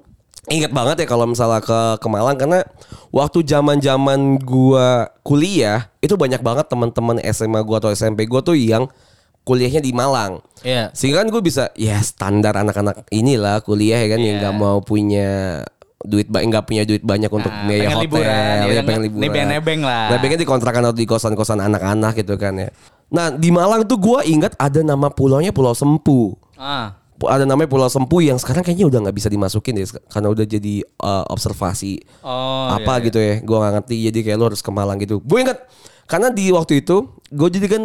[0.47, 2.63] inget banget ya kalau misalnya ke ke Malang karena
[3.09, 8.55] waktu zaman zaman gua kuliah itu banyak banget teman-teman SMA gua atau SMP gua tuh
[8.55, 8.87] yang
[9.43, 10.39] kuliahnya di Malang.
[10.59, 10.91] Iya.
[10.91, 14.41] Sehingga kan gue bisa ya standar anak-anak inilah kuliah ya kan yang Iya.
[14.43, 15.63] nggak mau punya
[16.07, 18.85] duit ba- nggak punya duit banyak untuk Nah, biaya pengen hotel, liburan, ya ya, kan?
[18.85, 19.23] pengen liburan.
[19.23, 20.05] Nebeng-nebeng lah.
[20.09, 22.69] Nebengnya di kontrakan atau di kosan-kosan anak-anak gitu kan ya.
[23.07, 26.35] Nah di Malang tuh gue ingat ada nama pulaunya Pulau Sempu.
[26.55, 26.95] Ah.
[27.17, 30.73] Ada namanya Pulau Sempu yang sekarang kayaknya udah nggak bisa dimasukin deh karena udah jadi
[30.97, 32.69] uh, observasi Oh.
[32.69, 33.33] apa iya, gitu ya.
[33.39, 35.19] Gue nggak ngerti jadi kayak lo harus ke Malang gitu.
[35.19, 35.59] Gue ingat
[36.05, 37.83] karena di waktu itu gue jadi kan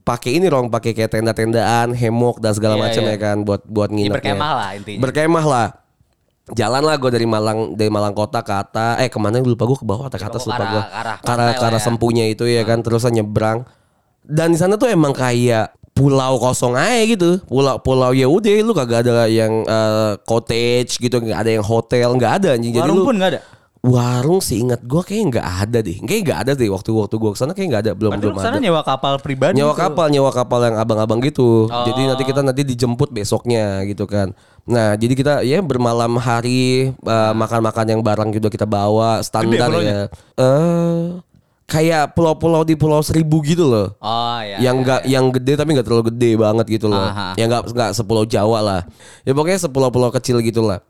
[0.00, 3.10] pakai ini dong pakai kayak tenda-tendaan, hemok dan segala Iya, macam iya.
[3.10, 4.34] ya kan buat buat Ya, nginepnya.
[4.34, 5.00] berkemah lah intinya.
[5.00, 5.68] Berkemah lah.
[6.56, 9.78] Jalan lah gue dari Malang dari Malang kota ke atas eh ke mana lupa gue
[9.78, 11.80] ke bawah atau ke atas lupa gue lah arah ya.
[11.80, 13.68] sempunya itu ya kan terus nyebrang.
[14.28, 17.42] Dan di sana tuh emang kayak pulau kosong aja gitu.
[17.44, 22.14] Pulau pulau ya udah lu kagak ada yang eh, cottage gitu nggak ada yang hotel
[22.16, 22.72] nggak ada anjing.
[22.76, 23.40] Jadi lu pun nggak ada.
[23.80, 27.30] Warung sih ingat gue kayak nggak ada deh kayak nggak ada deh waktu waktu gue
[27.30, 29.54] ke sana kayak nggak ada belum Berarti belum ada nyewa kapal pribadi.
[29.54, 29.78] nyewa tuh.
[29.80, 31.84] kapal nyewa kapal yang abang-abang gitu Oh.
[31.84, 37.32] jadi nanti kita nanti dijemput besoknya gitu kan nah jadi kita ya bermalam hari uh,
[37.32, 41.22] makan-makan yang barang juga kita bawa standar ya eh
[41.64, 44.58] kayak pulau-pulau di pulau seribu gitu loh Oh ya.
[44.58, 47.36] yang enggak yang gede tapi nggak terlalu gede banget gitu loh Aha.
[47.36, 48.80] yang nggak nggak sepulau Jawa lah
[49.22, 50.80] ya pokoknya sepulau-pulau kecil gitu lah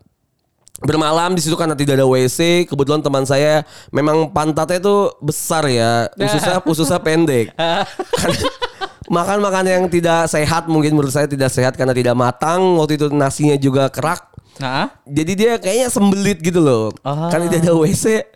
[0.79, 6.07] bermalam di situ kan tidak ada WC kebetulan teman saya memang pantatnya itu besar ya
[6.13, 8.31] ususnya ususnya pendek Kan
[9.09, 13.07] makan makan yang tidak sehat mungkin menurut saya tidak sehat karena tidak matang waktu itu
[13.09, 14.27] nasinya juga kerak
[14.59, 17.31] Nah, jadi dia kayaknya sembelit gitu loh Ah.
[17.31, 18.27] karena tidak ada WC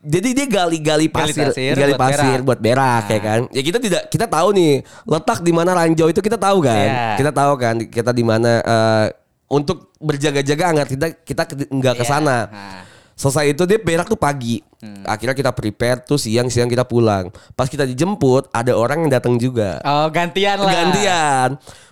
[0.00, 2.46] jadi dia gali-gali Gali pasir, pasir gali buat pasir berak.
[2.46, 3.40] buat berak ya kan.
[3.52, 6.86] Ya kita tidak kita tahu nih letak di mana ranjau itu kita tahu kan.
[6.88, 7.08] Iya.
[7.20, 9.06] Kita tahu kan kita di mana eh,
[9.50, 12.08] untuk berjaga-jaga agar kita kita nggak ke Iya.
[12.08, 12.38] sana.
[12.46, 12.82] Nah.
[13.12, 14.64] Selesai itu dia berak tuh pagi.
[14.80, 15.04] Hmm.
[15.04, 17.28] Akhirnya kita prepare tuh siang-siang kita pulang.
[17.52, 19.76] Pas kita dijemput ada orang yang datang juga.
[19.84, 20.72] oh gantian lah.
[20.72, 21.50] Gantian.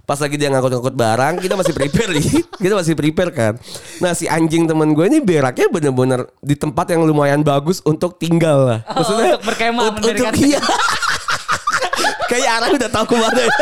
[0.09, 2.25] Pas lagi dia ngangkut-ngangkut barang, kita masih prepare nih.
[2.65, 3.53] kita masih prepare kan.
[4.01, 8.65] Nah si anjing temen gue ini beraknya bener-bener di tempat yang lumayan bagus untuk tinggal
[8.65, 8.81] lah.
[8.89, 10.61] Oh, untuk berkemah, un- untuk mendirikan iya.
[12.31, 13.53] Kayak arah udah tahu ke mana ya.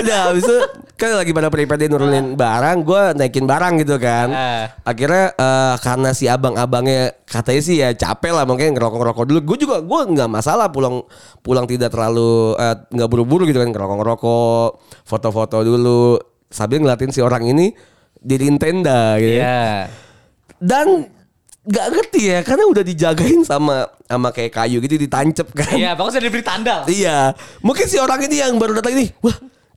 [0.00, 0.58] Udah habis itu
[0.96, 4.28] kan lagi pada prepare nurunin barang, gue naikin barang gitu kan.
[4.32, 4.64] Ah.
[4.86, 9.40] Akhirnya eh, karena si abang-abangnya katanya sih ya capek lah mungkin ngerokok-ngerokok dulu.
[9.44, 11.04] Gue juga gue nggak masalah pulang
[11.44, 14.68] pulang tidak terlalu eh, nggak buru-buru gitu kan ngerokok-ngerokok,
[15.04, 16.16] foto-foto dulu
[16.48, 17.74] sambil ngeliatin si orang ini
[18.22, 19.36] diriin tenda gitu.
[19.36, 19.42] ya.
[19.42, 19.70] Iya.
[20.56, 21.15] Dan
[21.66, 25.74] nggak ngerti ya karena udah dijagain sama sama kayak kayu gitu ditancep kan.
[25.74, 26.86] Iya, pokoknya diberi tanda.
[26.86, 29.34] Iya, mungkin si orang ini yang baru datang ini, wah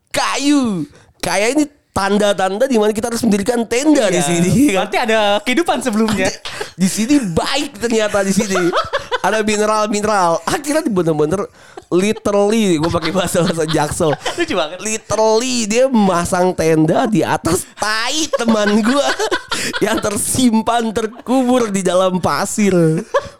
[0.10, 0.86] kayu,
[1.18, 4.24] kayak ini tanda-tanda di mana kita harus mendirikan tenda di Iya.
[4.24, 4.50] sini.
[4.72, 4.86] kan.
[4.86, 6.30] Berarti ada kehidupan sebelumnya.
[6.80, 8.72] Di sini baik ternyata di sini
[9.20, 10.40] ada mineral-mineral.
[10.48, 11.44] Akhirnya bener-bener
[11.90, 14.14] literally, gue pakai bahasa bahasa jaksel.
[14.38, 14.78] Lucu banget.
[14.80, 19.08] Literally dia masang tenda di atas tai teman gue
[19.86, 22.74] yang tersimpan terkubur di dalam pasir.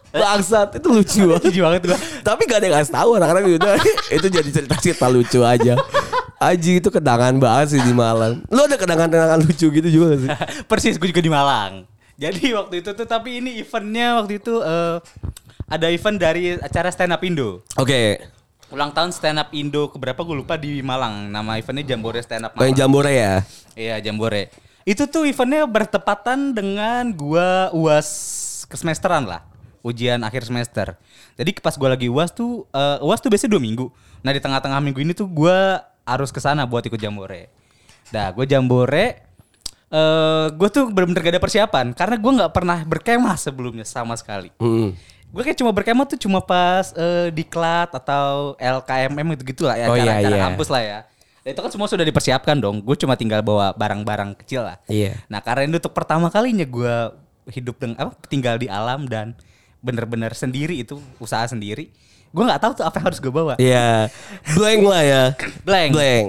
[0.10, 1.44] Bangsat itu lucu banget.
[1.46, 2.00] Lucu banget gua.
[2.26, 3.78] Tapi gak ada yang ngasih tahu anak-anak udah
[4.10, 5.78] itu jadi cerita-cerita lucu aja.
[6.42, 8.42] Aji itu kenangan banget sih di Malang.
[8.50, 10.30] Lu ada kenangan-kenangan lucu gitu juga sih?
[10.66, 11.86] Persis gue juga di Malang.
[12.18, 14.98] Jadi waktu itu tuh tapi ini eventnya waktu itu eh,
[15.70, 17.62] ada event dari acara stand up Indo.
[17.78, 18.18] Oke
[18.70, 21.30] ulang tahun stand up Indo keberapa gue lupa di Malang.
[21.30, 22.70] Nama eventnya Jambore Stand Up Malang.
[22.70, 23.34] Yang Jambore ya?
[23.74, 24.54] Iya Jambore.
[24.86, 28.08] Itu tuh eventnya bertepatan dengan gua uas
[28.66, 29.46] kesemesteran lah.
[29.86, 30.98] Ujian akhir semester.
[31.38, 33.86] Jadi pas gua lagi uas tuh, eh, uh, uas tuh biasanya dua minggu.
[34.26, 37.54] Nah di tengah-tengah minggu ini tuh gua harus ke sana buat ikut Jambore.
[38.10, 39.14] Dah gue Jambore, eh,
[39.94, 41.94] uh, gue tuh bener-bener gak ada persiapan.
[41.94, 44.50] Karena gue nggak pernah berkemah sebelumnya sama sekali.
[44.58, 44.98] -hmm.
[45.30, 49.94] Gue kayak cuma berkemah tuh cuma pas uh, diklat atau LKMM gitu gitulah ya, oh,
[49.94, 50.46] iya, acara-acara iya, iya.
[50.50, 51.00] kampus lah ya.
[51.46, 52.82] Dan itu kan semua sudah dipersiapkan dong.
[52.82, 54.82] Gue cuma tinggal bawa barang-barang kecil lah.
[54.90, 55.22] Iya.
[55.30, 56.96] Nah karena itu untuk pertama kalinya gue
[57.50, 59.38] hidup dengan apa tinggal di alam dan
[59.80, 61.90] bener-bener sendiri itu usaha sendiri
[62.30, 63.54] gue nggak tahu tuh apa yang harus gue bawa.
[63.58, 64.14] Iya,
[64.54, 65.24] blank lah ya.
[65.66, 65.92] blank.
[65.98, 66.26] Blank.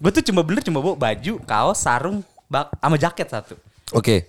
[0.00, 3.54] Gue tuh cuma bener cuma bawa baju, kaos, sarung, bak sama jaket satu.
[3.92, 4.00] Oke.
[4.00, 4.20] Okay.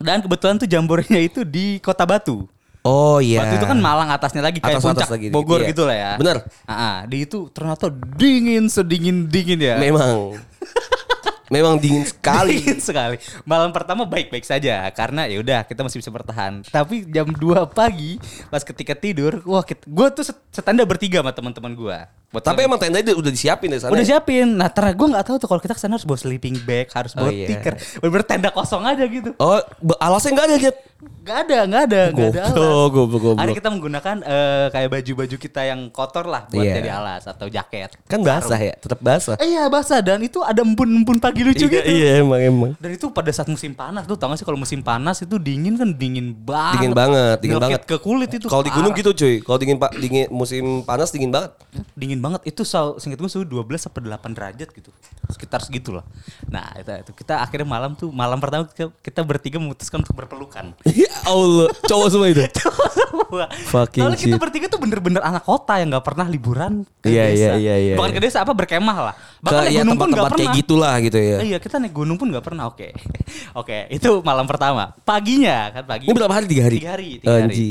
[0.00, 2.48] Dan kebetulan tuh jambornya itu di Kota Batu.
[2.88, 3.44] Oh iya.
[3.44, 5.34] Waktu itu kan Malang atasnya lagi kayak atas, puncak lagi, gitu.
[5.36, 5.68] Bogor iya.
[5.68, 6.12] gitu lah ya.
[6.16, 6.36] Bener.
[6.64, 9.76] Ah, di itu ternyata dingin sedingin dingin ya.
[9.76, 10.40] Memang.
[11.54, 12.60] Memang dingin sekali.
[12.60, 13.16] dingin sekali.
[13.44, 16.64] Malam pertama baik-baik saja karena ya udah kita masih bisa bertahan.
[16.64, 18.16] Tapi jam 2 pagi
[18.48, 21.98] pas ketika tidur, wah gue tuh setanda bertiga sama teman-teman gue.
[22.28, 22.44] Betul.
[22.44, 23.96] Tapi emang tenda itu udah disiapin dari sana.
[23.96, 24.20] Udah ya?
[24.20, 24.52] siapin.
[24.52, 27.16] Nah, terus gue nggak tahu tuh kalau kita ke sana harus bawa sleeping bag, harus
[27.16, 27.48] bawa oh, iya.
[27.48, 29.32] tikar, bener tenda kosong aja gitu.
[29.40, 29.56] Oh,
[29.96, 30.76] alasnya nggak ada Jet?
[30.98, 32.56] Gak ada, nggak ada, nggak ada alas.
[32.90, 36.74] Gue, gue, go, kita menggunakan uh, kayak baju-baju kita yang kotor lah buat yeah.
[36.74, 37.94] jadi alas atau jaket.
[38.10, 39.38] Kan basah ya, tetap basah.
[39.38, 41.86] Eh, iya basah dan itu ada embun-embun pagi lucu iya, gitu.
[41.86, 42.70] Iya emang emang.
[42.82, 45.78] Dan itu pada saat musim panas tuh, tau gak sih kalau musim panas itu dingin
[45.78, 46.74] kan dingin banget.
[46.74, 47.80] Dingin banget, dingin banget.
[47.86, 48.50] Ke kulit itu.
[48.50, 51.54] Kalau di gunung gitu cuy, kalau dingin pak dingin musim panas dingin banget.
[51.94, 52.40] Dingin dingin banget.
[52.50, 54.90] Itu so singkat gue suhu 12 sampai 8 derajat gitu.
[55.30, 56.02] Sekitar segitu lah
[56.48, 60.74] nah itu, itu kita akhirnya malam tuh malam pertama kita, kita bertiga memutuskan untuk berpelukan.
[60.88, 61.68] Iya, Allah.
[61.84, 62.42] Cowok semua itu?
[62.58, 63.44] Cowok semua.
[63.70, 67.36] Fucking kita bertiga tuh bener-bener anak kota yang gak pernah liburan ke yeah, desa.
[67.36, 69.14] Iya, iya, yeah, yeah, yeah, bukan ke desa apa berkemah lah.
[69.44, 70.38] Bahkan ke, naik ya, gunung tempat -tempat pun nggak pernah.
[70.40, 71.38] kayak gitulah gitu ya.
[71.44, 72.88] Iya kita naik gunung pun nggak pernah oke.
[73.60, 74.96] Oke itu malam pertama.
[75.04, 76.46] Paginya kan pagi oh, berapa hari?
[76.48, 76.78] Tiga hari?
[76.80, 77.44] Tiga hari tiga hari.
[77.44, 77.70] Anji.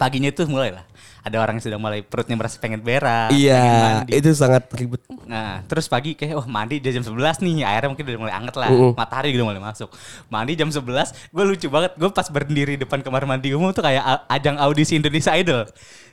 [0.00, 0.82] paginya itu mulai lah
[1.22, 3.30] ada orang yang sudah mulai perutnya merasa pengen berak.
[3.30, 5.02] Iya, pengen itu sangat ribet.
[5.22, 8.54] Nah, terus pagi kayak wah mandi udah jam 11 nih, airnya mungkin udah mulai anget
[8.58, 8.92] lah, uh -uh.
[8.98, 9.88] matahari udah mulai masuk.
[10.26, 10.82] Mandi jam 11,
[11.30, 15.30] gue lucu banget, gue pas berdiri depan kamar mandi umum tuh kayak ajang audisi Indonesia
[15.38, 15.62] Idol.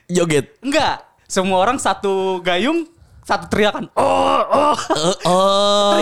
[0.06, 0.54] Joget?
[0.62, 2.86] Enggak, semua orang satu gayung
[3.30, 3.84] satu teriakan.
[3.94, 4.76] Oh oh.
[4.90, 5.94] Uh, oh.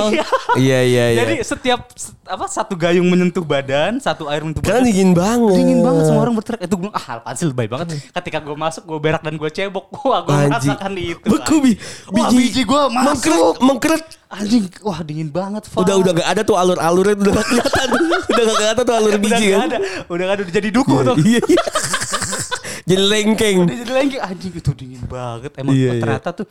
[0.56, 1.20] Iya iya iya.
[1.24, 1.92] Jadi setiap
[2.24, 4.80] apa satu gayung menyentuh badan satu air menyentuh kan badan.
[4.80, 5.56] Karena dingin banget.
[5.60, 6.62] Dingin banget semua orang berteriak.
[6.64, 9.84] Itu gue ah apaan sih lebay banget ketika gue masuk gue berak dan gue cebok.
[10.08, 11.72] Wah gue merasakan itu beku bi
[12.08, 13.04] biji, biji gue masuk.
[13.04, 14.04] mengkeret mengkeret.
[14.28, 15.80] Anjing wah dingin banget Fah.
[15.80, 17.88] udah udah gak ada tuh alur-alurnya udah gak kelihatan.
[18.28, 19.68] Udah gak kelihatan tuh alur biji udah gak kan?
[19.68, 19.78] ada.
[20.04, 21.16] Udah gak ada udah jadi duku iya, tuh.
[21.24, 21.62] iya iya.
[22.88, 23.58] Jadi lengkeng.
[23.68, 24.22] Udah jadi lengkeng.
[24.24, 25.76] Anjing itu dingin banget emang.
[25.76, 26.00] Iya, iya.
[26.00, 26.38] ternyata iya.
[26.40, 26.46] tuh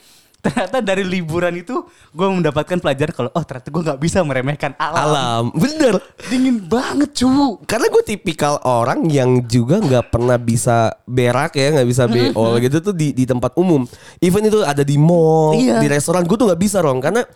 [0.47, 1.83] ternyata dari liburan itu
[2.15, 5.03] gue mendapatkan pelajaran kalau oh ternyata gue nggak bisa meremehkan alam.
[5.03, 5.99] Alam, bener.
[6.31, 7.59] Dingin banget cu.
[7.67, 12.79] Karena gue tipikal orang yang juga nggak pernah bisa berak ya, nggak bisa beol gitu
[12.79, 13.83] tuh di di tempat umum.
[14.23, 15.83] Even itu ada di mall, iya.
[15.83, 17.27] di restoran gue tuh nggak bisa rong karena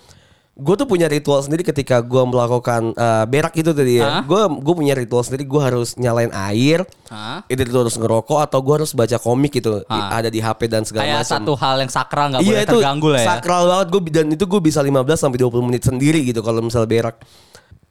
[0.52, 4.20] gue tuh punya ritual sendiri ketika gue melakukan uh, berak itu tadi ya.
[4.28, 5.48] Gue gue punya ritual sendiri.
[5.48, 6.84] Gue harus nyalain air.
[7.08, 7.48] Ha?
[7.48, 9.80] Itu harus ngerokok atau gue harus baca komik gitu.
[9.88, 10.20] Ha?
[10.20, 11.24] Ada di HP dan segala macam.
[11.24, 13.28] Kayak satu hal yang sakral nggak iya, boleh itu terganggu lah ya.
[13.32, 16.84] Sakral banget gue dan itu gue bisa 15 sampai 20 menit sendiri gitu kalau misal
[16.84, 17.16] berak.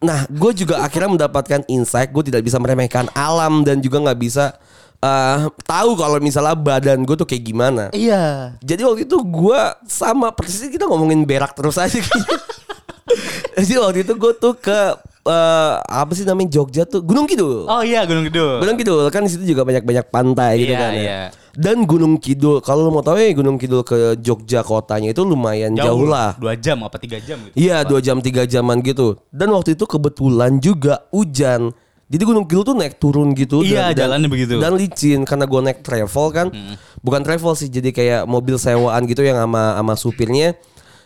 [0.01, 2.13] Nah, gue juga akhirnya mendapatkan insight.
[2.13, 4.57] Gue tidak bisa meremehkan alam dan juga nggak bisa
[5.05, 7.85] uh, tahu kalau misalnya badan gue tuh kayak gimana.
[7.93, 8.57] Iya.
[8.61, 12.01] Jadi waktu itu gue sama persis kita ngomongin berak terus aja.
[13.59, 14.79] Jadi waktu itu gue tuh ke
[15.27, 17.67] uh, apa sih namanya Jogja tuh Gunung Kidul.
[17.67, 18.63] Oh iya Gunung Kidul.
[18.63, 20.93] Gunung Kidul kan di situ juga banyak-banyak pantai gitu yeah, kan.
[20.95, 21.03] Ya.
[21.03, 21.21] Iya.
[21.51, 25.75] Dan Gunung Kidul kalau lo mau tahu ya Gunung Kidul ke Jogja kotanya itu lumayan
[25.75, 26.39] jauh, jauh lah.
[26.39, 27.55] Dua jam apa tiga jam gitu.
[27.59, 29.19] Iya dua jam tiga jaman gitu.
[29.35, 31.75] Dan waktu itu kebetulan juga hujan.
[32.11, 33.63] Jadi Gunung Kidul tuh naik turun gitu.
[33.63, 34.53] Iya, dan, jalannya dan, begitu.
[34.59, 36.47] Dan licin karena gue naik travel kan.
[36.51, 36.75] Hmm.
[37.07, 40.59] Bukan travel sih, jadi kayak mobil sewaan gitu yang sama sama supirnya.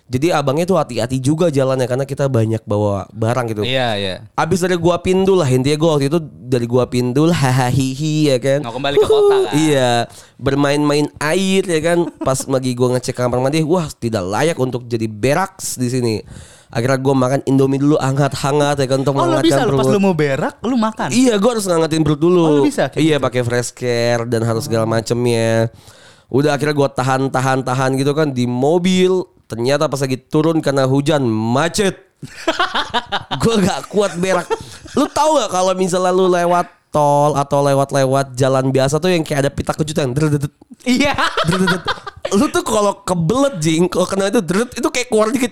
[0.04, 3.62] Jadi abangnya tuh hati-hati juga jalannya karena kita banyak bawa barang gitu.
[3.64, 4.14] Iya, iya.
[4.36, 7.40] Abis dari gua pindu lah intinya gua waktu itu dari gua pindu lah
[7.76, 8.60] hihi ya kan.
[8.68, 9.52] Mau kembali ke kota kan.
[9.56, 9.92] Iya,
[10.36, 12.08] bermain-main air ya kan.
[12.20, 16.14] Pas lagi gua ngecek kamar mandi, wah tidak layak untuk jadi beraks di sini
[16.74, 19.78] akhirnya gue makan Indomie dulu hangat-hangat ya kan untuk oh, menghangatkan perut.
[19.78, 21.08] Pas lu mau berak lu makan.
[21.14, 22.42] Iya, gue harus ngangatin perut dulu.
[22.42, 22.90] Oh, bisa.
[22.98, 23.24] Iya, gitu.
[23.24, 24.90] pakai fresh care dan harus segala oh.
[24.90, 25.70] macemnya.
[26.34, 29.22] Udah akhirnya gue tahan-tahan-tahan gitu kan di mobil.
[29.46, 31.94] Ternyata pas lagi turun karena hujan macet.
[33.44, 34.50] gue gak kuat berak.
[34.98, 39.42] Lu tahu gak kalau misalnya lu lewat tol atau lewat-lewat jalan biasa tuh yang kayak
[39.42, 40.14] ada pita kejutan.
[40.86, 41.10] Iya.
[42.30, 45.50] Lu tuh kalau kebelet jing, kalau kena itu deret itu kayak keluar dikit.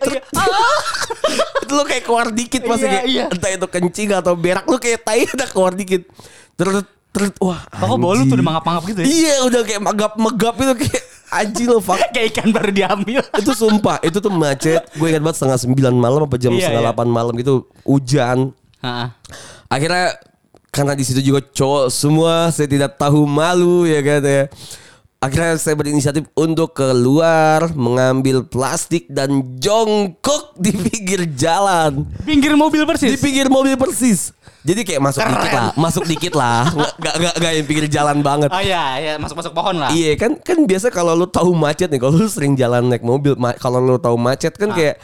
[1.67, 3.25] itu lu kayak keluar dikit pasti kayak iya.
[3.27, 6.07] entah itu kencing atau berak lu kayak tai udah keluar dikit.
[6.55, 7.59] Deret deret wah.
[7.75, 9.07] Kok lu tuh udah mangap-mangap gitu ya?
[9.11, 14.05] Iya, udah kayak magap-megap itu kayak Anjing lo fuck Kayak ikan baru diambil Itu sumpah
[14.05, 16.93] Itu tuh macet Gue ingat banget setengah sembilan malam Apa jam yeah, setengah yeah.
[16.93, 18.53] delapan malam gitu Hujan
[18.85, 19.17] Ha-ha.
[19.73, 20.13] Akhirnya
[20.73, 24.49] karena di situ juga cowok semua saya tidak tahu malu ya kan ya
[25.21, 32.89] akhirnya saya berinisiatif untuk keluar mengambil plastik dan jongkok di pinggir jalan Pinggir mobil di
[32.89, 33.21] persis.
[33.21, 34.33] pinggir mobil persis
[34.65, 38.49] jadi kayak masuk dikit lah masuk dikit lah nggak nggak nggak- yang pinggir jalan banget
[38.49, 39.93] Oh iya, iya masuk-masuk pohon lah.
[39.93, 43.37] Iya kan kan biasa kalau lu tahu macet nih kalau lu sering jalan naik mobil
[43.37, 44.59] ma- kalau lu tahu macet Ah.
[44.59, 44.97] kan kayak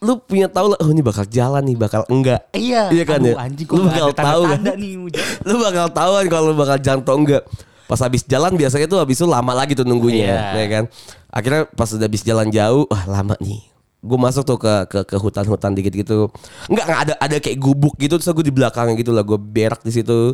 [0.00, 2.40] lu punya tahu lah oh ini bakal jalan nih bakal enggak.
[2.56, 2.88] Iya.
[2.88, 4.60] iya kan Aduh, ya anjing lu nggak bakal tahu kan?
[4.80, 4.92] nih
[5.48, 7.42] lu bakal tahu kan kalau lu bakal jalan atau enggak.
[7.84, 10.56] Pas habis jalan biasanya tuh habis itu lama lagi tuh nunggunya Iya.
[10.56, 10.84] ya kan?
[11.28, 13.60] Akhirnya pas udah habis jalan jauh wah lama nih.
[14.00, 16.32] Gue masuk tuh ke ke ke hutan-hutan dikit gitu.
[16.72, 19.84] Enggak enggak ada ada kayak gubuk gitu terus gue di belakangnya gitu lah gue berak
[19.84, 20.32] di situ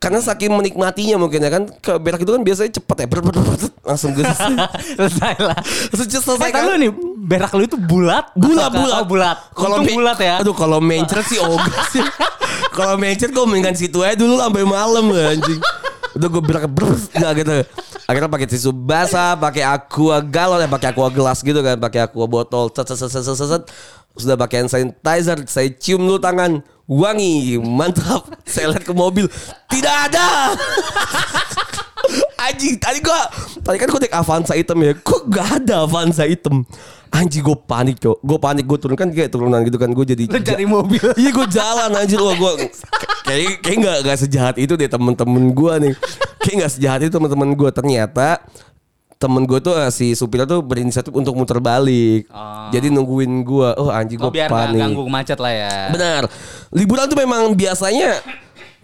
[0.00, 3.36] karena saking menikmatinya mungkin ya kan ke berak itu kan biasanya cepet ya ber- ber-
[3.36, 4.24] ber- ber- langsung gue
[4.96, 5.58] Selesai lah.
[5.92, 6.62] Terus selesai Eh, kan?
[6.64, 8.32] lu nih berak lu itu bulat?
[8.32, 9.36] bulat bulat Oh, bulat.
[9.52, 10.40] kalau bulat ya.
[10.40, 12.00] aduh kalau mencret sih ogah sih
[12.76, 15.60] kalau mencret gue mendingan situ aja dulu sampai malam lah anjing
[16.10, 17.52] udah gue berak brus nggak gitu
[18.04, 22.26] akhirnya pakai tisu basah pakai aqua galon ya pakai aqua gelas gitu kan pakai aqua
[22.26, 23.62] botol set set set set, set.
[24.18, 26.62] Sudah pakai hand sanitizer saya cium dulu tangan.
[26.90, 28.26] Wangi mantap.
[28.42, 29.30] Saya lihat ke mobil
[29.70, 30.58] tidak ada.
[32.50, 33.30] Anjing tadi gua
[33.62, 34.92] Tadi kan gua naik Avanza hitam ya.
[34.98, 36.66] Kok gak ada Avanza hitam
[37.10, 38.18] Anjing gue panik cok.
[38.22, 38.94] Gue panik gue turun.
[38.98, 41.02] Kan kayak turunan gitu kan Gue jadi Lu cari mobil.
[41.20, 42.18] Iya gue jalan anjir.
[42.22, 42.70] Wah gue
[43.26, 45.94] Kayak kayak gak, gak sejahat itu deh temen-temen gue nih.
[46.42, 48.42] Kayak gak sejahat itu temen-temen gue Ternyata
[49.20, 52.72] Temen gue tuh eh, si supirnya tuh berinisiatif untuk muter balik Oh.
[52.72, 55.92] Jadi nungguin gue Oh anjing Oh, gue biar nggak panik ganggu macet lah ya.
[55.92, 56.22] Benar.
[56.72, 58.16] Liburan tuh memang biasanya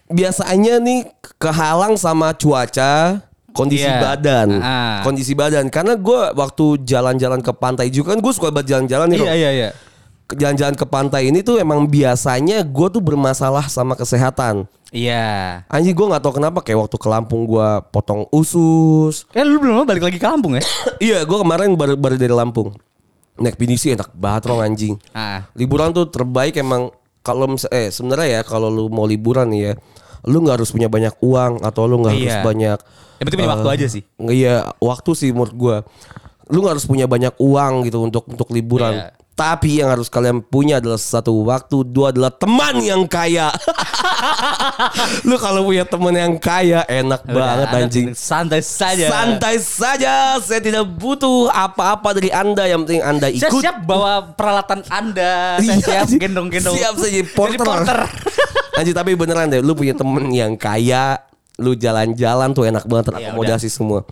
[0.06, 3.98] biasanya nih kehalang sama cuaca, kondisi Iya.
[3.98, 5.00] badan, Ah.
[5.02, 5.66] kondisi badan.
[5.66, 9.18] Karena gue waktu jalan-jalan ke pantai juga kan gue suka banget jalan-jalan nih.
[9.18, 9.70] Iya iya iya.
[10.26, 14.66] Jalan-jalan ke pantai ini tuh emang biasanya gue tuh bermasalah sama kesehatan.
[14.90, 15.62] Iya.
[15.70, 19.22] Anjing gue nggak tahu kenapa kayak waktu ke Lampung gue potong usus.
[19.30, 20.64] Eh lu belum balik lagi ke Lampung ya?
[21.06, 22.74] iya gue kemarin baru baru dari Lampung.
[23.38, 24.94] Naik pinisi enak banget rong anjing.
[25.14, 25.46] Ah.
[25.54, 26.90] liburan tuh terbaik emang
[27.22, 29.72] kalau eh sebenarnya ya kalau lu mau liburan nih ya
[30.26, 32.42] lu nggak harus punya banyak uang atau lu nggak harus Iya.
[32.42, 32.78] banyak
[33.18, 34.02] Yang penting punya eh, waktu aja sih.
[34.30, 35.76] iya waktu sih menurut gua
[36.46, 39.06] lu nggak harus punya banyak uang gitu untuk untuk liburan Iya.
[39.36, 43.52] Tapi yang harus kalian punya adalah satu waktu dua adalah teman yang kaya
[45.28, 49.06] lu kalau punya teman yang kaya enak banget Udah, anjing Santai saja.
[49.06, 54.32] santai saja saya tidak butuh apa-apa dari anda yang penting anda Saya ikut siap bawa
[54.32, 55.58] peralatan Anda.
[55.58, 56.20] Saya Iya, siap anjing.
[56.22, 56.74] gendong-gendong.
[56.74, 57.60] Siap saja porter.
[57.60, 57.98] porter.
[58.78, 61.20] Anjir tapi beneran deh, lu punya temen yang kaya,
[61.56, 64.04] lu jalan-jalan tuh enak banget Iya, terakomodasi semua.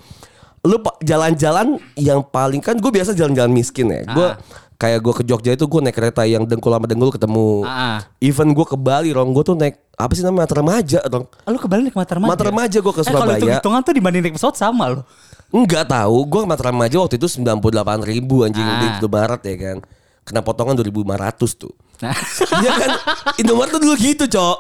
[0.60, 4.02] Lu jalan-jalan yang paling kan gue biasa jalan-jalan miskin ya.
[4.06, 4.40] Gue Ah.
[4.84, 7.64] Kayak gue ke Jogja itu gue naik kereta yang dengkul sama dengkul ketemu.
[7.64, 8.04] Ah.
[8.18, 11.24] Even gue ke Bali, rong gue tuh naik apa sih namanya mata remaja, rong.
[11.40, 12.30] Ah, lu kebalik naik mata remaja.
[12.30, 13.34] Mata remaja gua ke Eh, kalau Surabaya.
[13.34, 15.04] hitung-hitungan tuh dibanding naik pesawat sama loh.
[15.48, 18.76] Enggak tahu, gue mata remaja waktu itu 98 ribu anjing Ah.
[18.76, 19.76] di Indomaret ya kan.
[20.20, 21.72] Kena potongan 2500 tuh.
[21.96, 22.10] Nah.
[22.58, 22.90] Iya kan
[23.38, 24.56] Indomaret tuh dulu gitu cok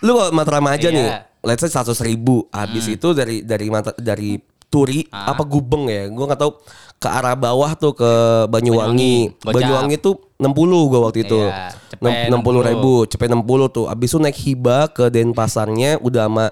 [0.00, 0.96] Lu kalau mata remaja Iya.
[0.96, 1.08] nih
[1.40, 5.34] Let's say 100 ribu Habis itu dari dari mata dari Turi Ah.
[5.34, 6.52] apa Gubeng ya Gue nggak tahu
[6.96, 8.10] ke arah bawah tuh ke
[8.46, 9.42] Banyuwangi Banyuwangi.
[9.42, 10.46] Banyuwangi tuh 60
[10.86, 14.82] gue waktu itu Iya, cepet Enam- 60 ribu Cepet 60 tuh Habis itu naik hibah
[14.88, 16.44] ke Denpasarnya Udah sama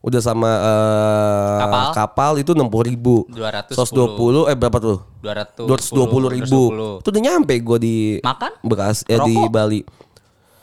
[0.00, 1.86] Udah sama eh, Kapal?
[1.94, 3.70] kapal itu 60 ribu 210.
[3.70, 5.62] 120 eh berapa tuh 200.
[5.62, 6.60] 220 ribu
[6.98, 8.52] Itu udah nyampe gue di Makan?
[8.62, 9.52] Bekas ya di Rokok?
[9.52, 9.80] Bali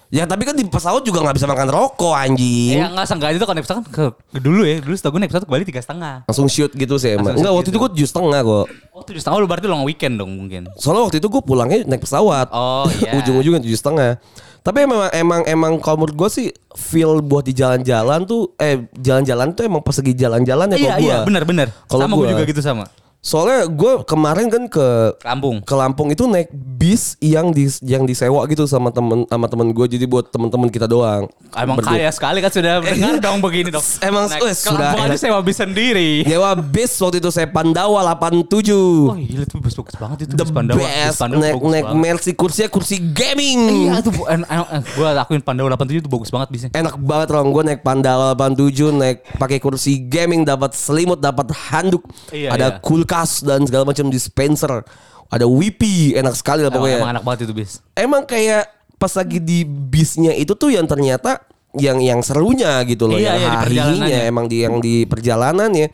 [0.10, 3.46] Ya tapi kan di pesawat juga nggak bisa makan rokok anjing Ya enggak seenggaknya itu
[3.46, 4.82] kalau naik pesawat kan ke, ke dulu ya.
[4.82, 6.16] Dulu setahu gue naik pesawat ke Bali tiga setengah.
[6.26, 9.38] Langsung shoot gitu sih emang Enggak waktu itu gue tujuh setengah kok Oh tujuh setengah
[9.38, 10.66] lu berarti long weekend dong mungkin.
[10.76, 13.22] Soalnya waktu itu gue pulangnya naik pesawat Oh iya.
[13.22, 14.18] Ujung-ujungnya tujuh setengah
[14.60, 19.54] Tapi emang emang emang kalau menurut gue sih feel buat di jalan-jalan tuh eh jalan-jalan
[19.54, 21.26] tuh emang pas lagi jalan-jalan ya Iya kalau iya gua.
[21.30, 21.68] benar-benar.
[21.86, 22.86] Kalau Sama gue juga gitu sama.
[23.20, 24.88] Soalnya gue kemarin kan ke
[25.20, 25.60] Kampung.
[25.60, 29.86] ke Lampung itu naik bis yang di yang disewa gitu sama temen sama temen gue
[29.92, 31.28] jadi buat temen-temen kita doang.
[31.52, 32.00] Emang Berdua.
[32.00, 33.84] kaya sekali kan sudah mendengar dong begini dong.
[34.08, 36.24] Emang, Naik wes, ke sudah Lampung aja sewa bis sendiri.
[36.24, 38.72] Nyewa bis waktu itu saya Pandawa 87.
[38.72, 40.80] Oh gila tuh bus bagus banget itu The bus Pandawa.
[40.80, 41.86] Bus best Pandawa naik naik.
[42.00, 43.92] Mercy kursinya kursi gaming.
[43.92, 46.70] Iya tuh en, en, en, gue akuin Pandawa 87 itu bagus banget bisnya.
[46.72, 52.06] Enak banget Rong Gue naik Pandawa 87 Naik pakai kursi gaming Dapat selimut Dapat handuk
[52.30, 52.82] Iya, Ada iya.
[52.86, 54.86] cool kulkas dan segala macam dispenser.
[55.30, 57.02] Ada Wipi, enak sekali lah pokoknya.
[57.02, 57.82] emang enak banget itu bis.
[57.94, 58.70] Emang kayak
[59.02, 61.42] pas lagi di bisnya itu tuh yang ternyata
[61.74, 64.22] yang yang serunya gitu loh, Iya, yang iya, di harinya perjalanannya.
[64.26, 65.88] emang di yang di perjalanannya.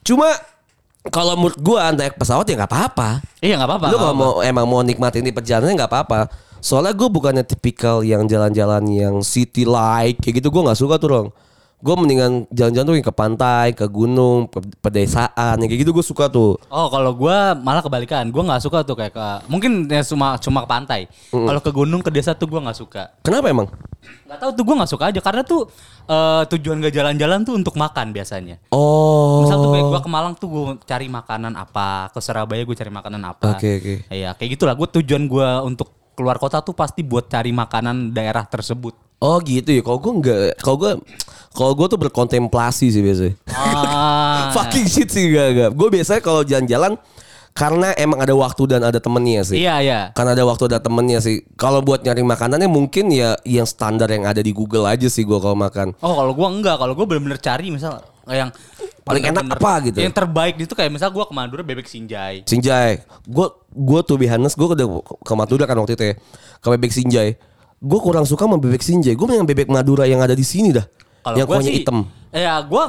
[0.00, 0.28] Cuma
[1.12, 3.10] kalau menurut gua naik pesawat ya nggak apa-apa.
[3.40, 3.86] Iya nggak apa-apa.
[3.88, 6.28] Lu kalau mau emang mau nikmatin di perjalanan nggak apa-apa.
[6.60, 11.08] Soalnya gue bukannya tipikal yang jalan-jalan yang city like kayak gitu gue nggak suka tuh
[11.08, 11.28] dong.
[11.80, 16.04] Gue mendingan jalan-jalan tuh yang ke pantai, ke gunung, ke pedesaan, yang kayak gitu gue
[16.04, 16.60] suka tuh.
[16.68, 20.60] Oh kalau gue malah kebalikan, gue nggak suka tuh kayak ke mungkin ya cuma cuma
[20.64, 21.00] ke pantai.
[21.32, 23.16] Kalau ke gunung ke desa tuh gue nggak suka.
[23.24, 23.72] Kenapa emang?
[24.28, 25.62] Nggak tahu tuh gue nggak suka aja karena tuh
[26.04, 28.60] eh, tujuan gak jalan-jalan tuh untuk makan biasanya.
[28.76, 29.48] Oh.
[29.48, 32.92] Misal tuh kayak gue ke Malang tuh gue cari makanan apa, ke Surabaya gue cari
[32.92, 33.56] makanan apa.
[33.56, 33.94] Oke, oke.
[34.12, 34.76] Iya kayak gitulah.
[34.76, 38.92] Gue tujuan gue untuk keluar kota tuh pasti buat cari makanan daerah tersebut.
[39.20, 39.80] Oh gitu ya.
[39.84, 40.92] Kalau gue nggak, kalau gue,
[41.50, 43.34] kalau gue tuh berkontemplasi sih biasanya.
[43.50, 44.50] Ah.
[44.56, 45.70] Fucking shit sih gak gak.
[45.74, 46.94] Gue biasanya kalau jalan-jalan
[47.50, 49.58] karena emang ada waktu dan ada temennya sih.
[49.58, 50.00] Iya iya.
[50.14, 51.42] Karena ada waktu ada temennya sih.
[51.58, 55.38] Kalau buat nyari makanannya mungkin ya yang standar yang ada di Google aja sih gue
[55.42, 55.98] kalau makan.
[56.00, 57.98] Oh kalau gue enggak, kalau gue bener-bener cari misal
[58.30, 58.54] yang
[59.00, 59.98] Paling enak apa gitu?
[59.98, 62.46] Yang terbaik itu kayak misal gue ke Madura bebek sinjai.
[62.46, 63.02] Sinjai.
[63.26, 66.14] Gue gue tuh Bihanes gue udah ke Madura kan waktu itu ya.
[66.62, 67.28] Ke bebek Sinjai.
[67.80, 69.18] Gue kurang suka sama bebek Sinjai.
[69.18, 70.86] Gue yang bebek Madura yang ada di sini dah.
[71.20, 71.98] Kalau yang kuahnya sih, hitam.
[72.30, 72.84] Ya gue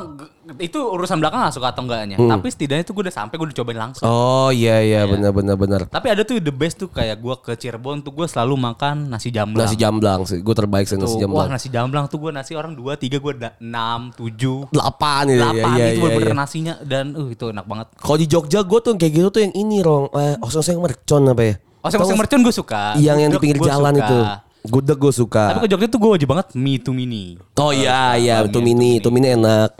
[0.62, 2.14] itu urusan belakang gak suka atau enggaknya.
[2.14, 4.06] Tapi setidaknya itu gue udah sampai gue udah cobain langsung.
[4.06, 5.82] Oh iya iya benar benar benar.
[5.90, 9.34] Tapi ada tuh the best tuh kayak gue ke Cirebon tuh gue selalu makan nasi
[9.34, 9.66] jamblang.
[9.66, 10.46] Nasi jamblang sih.
[10.46, 11.50] Gue terbaik sih nasi Tuh, Wah jamblang.
[11.50, 15.36] nasi jamblang tuh gue nasi orang dua tiga gue enam tujuh Delapan ya.
[15.42, 16.38] delapan iya, itu iya, bener-bener iya.
[16.38, 17.88] nasinya dan uh itu enak banget.
[17.98, 20.14] Kalau di Jogja gue tuh kayak gitu tuh yang ini rong.
[20.14, 21.56] Eh, oseng-oseng mercon apa ya?
[21.90, 22.94] Sama mercon gue suka.
[23.02, 24.06] Yang yang di pinggir jalan suka.
[24.06, 24.20] itu.
[24.62, 25.52] Gudeg gue suka.
[25.52, 27.38] Tapi ke Jogja tuh gue wajib banget mie to mini.
[27.56, 29.74] Oh iya iya, Bami, tuh mini, tuh mini enak.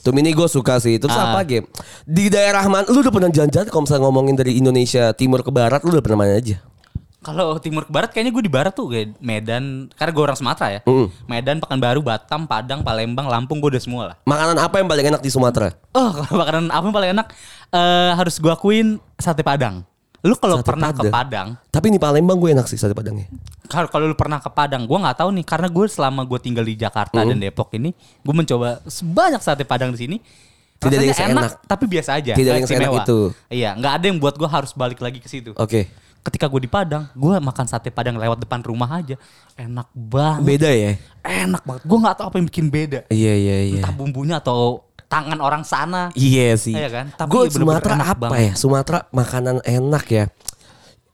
[0.00, 0.96] Tuh mini gue suka sih.
[0.96, 1.32] Terus Ah.
[1.32, 1.64] apa game?
[2.02, 2.84] Di daerah mana?
[2.86, 6.20] Lu udah pernah jalan-jalan kalau misalnya ngomongin dari Indonesia timur ke barat, lu udah pernah
[6.20, 6.60] mana aja?
[7.20, 10.68] Kalau timur ke barat kayaknya gue di barat tuh kayak Medan, karena gue orang Sumatera
[10.72, 10.80] ya.
[11.28, 14.16] Medan, Pekanbaru, Batam, Padang, Palembang, Lampung gue udah semua lah.
[14.24, 15.68] Makanan apa yang paling enak di Sumatera?
[15.92, 17.26] Oh kalau makanan apa yang paling enak?
[17.70, 19.84] eh harus gue akuin sate Padang.
[20.20, 21.56] Lu kalau pernah ke Padang.
[21.56, 23.24] Padang, Tapi di Palembang gue enak sih sate padangnya.
[23.70, 26.64] kalau kalau lu pernah ke Padang, gue nggak tahu nih karena gue selama gue tinggal
[26.66, 30.16] di Jakarta dan Depok ini, gue mencoba sebanyak sate Padang di sini.
[30.80, 31.52] Tidak ada yang Rasanya seenak.
[31.68, 32.32] tapi biasa aja.
[32.32, 33.18] Tidak ada yang seenak itu.
[33.52, 35.52] Iya, nggak ada yang buat gue harus balik lagi ke situ.
[35.56, 35.88] Oke.
[36.20, 39.16] Ketika gue di Padang, gue makan sate Padang lewat depan rumah aja,
[39.56, 40.44] enak banget.
[40.44, 40.92] Beda ya?
[41.20, 41.82] Enak banget.
[41.84, 43.00] Gue nggak tahu apa yang bikin beda.
[43.08, 43.80] Iya iya iya.
[43.84, 46.14] Entah bumbunya atau tangan orang sana.
[46.14, 46.72] Iya sih.
[46.72, 47.06] Iya kan?
[47.10, 48.38] Tapi Gue bener-bener Sumatera enak apa banget.
[48.38, 48.52] ya?
[48.54, 50.24] Sumatera makanan enak ya.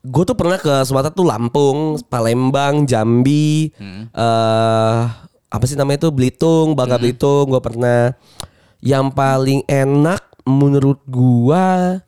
[0.03, 4.07] Gue tuh pernah ke Sumatera tuh Lampung, Palembang, Jambi, Hmm.
[4.13, 5.03] eh
[5.47, 7.49] apa sih namanya itu Belitung, Bangka Belitung.
[7.49, 8.13] Gue pernah.
[8.79, 11.99] Yang paling enak menurut gua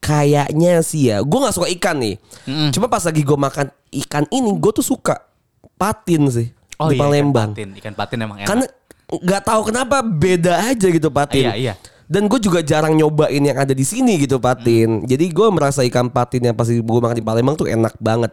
[0.00, 1.20] kayaknya sih ya.
[1.20, 2.16] Gue nggak suka ikan nih.
[2.44, 2.70] Mm-mm.
[2.72, 3.68] Cuma pas lagi gue makan
[4.00, 5.14] ikan ini, gue tuh suka
[5.76, 7.50] patin sih Oh di iya, Palembang.
[7.52, 7.70] ikan patin.
[7.76, 8.48] Ikan patin emang enak.
[8.48, 8.64] Karena
[9.08, 11.48] nggak tahu kenapa beda aja gitu patin.
[11.48, 11.74] Iya, iya.
[12.08, 15.04] Dan gue juga jarang nyobain yang ada di sini gitu patin.
[15.04, 18.32] Jadi gue merasa ikan patin yang pasti gue makan di Palembang tuh enak banget.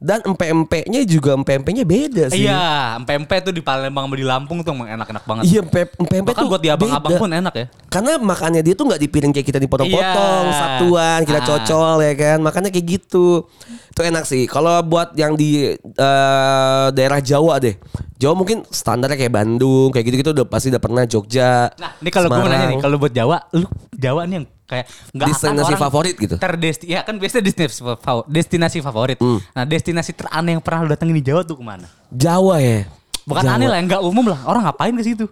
[0.00, 2.48] Dan empe-empenya juga empe-empenya beda sih.
[2.48, 5.42] Iya, empempe tuh di Palembang sama di Lampung tuh emang enak-enak banget.
[5.44, 7.66] Iya empe empe Bahkan tuh buat di abang-abang pun enak ya.
[7.92, 10.56] Karena makannya dia tuh nggak di piring kayak kita dipotong-potong Iya.
[10.56, 11.46] satuan, kita Ah.
[11.46, 12.38] cocol ya kan.
[12.40, 13.44] Makanya kayak gitu.
[13.92, 14.48] Itu enak sih.
[14.48, 17.76] Kalau buat yang di eh, daerah Jawa deh.
[18.16, 21.72] Jawa mungkin standarnya kayak Bandung, kayak gitu-gitu udah pasti udah pernah Jogja.
[21.76, 25.26] Nah, ini kalau gue nanya nih, kalau buat Jawa, lu Jawa nih yang kayak nggak
[25.26, 26.34] akan Destinasi orang favorit gitu?
[26.38, 28.26] Terdesti, ya kan biasanya destinasi favorit.
[28.30, 29.18] Destinasi favorit.
[29.18, 29.38] Hmm.
[29.50, 31.90] Nah, destinasi teraneh yang pernah lu datengin di Jawa tuh ke mana?
[32.14, 32.86] Jawa ya.
[33.26, 33.58] Bukan Jawa.
[33.58, 34.40] aneh lah, yang nggak umum lah.
[34.46, 35.26] Orang ngapain ke situ?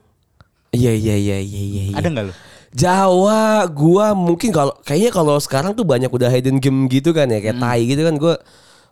[0.75, 1.83] Iya iya iya iya iya.
[1.95, 1.97] iya.
[1.97, 2.35] Ada nggak lu?
[2.69, 7.41] Jawa gua mungkin kalau kayaknya kalau sekarang tuh banyak udah hidden game gitu kan ya
[7.41, 7.65] kayak Hmm.
[7.65, 8.35] tai gitu kan gua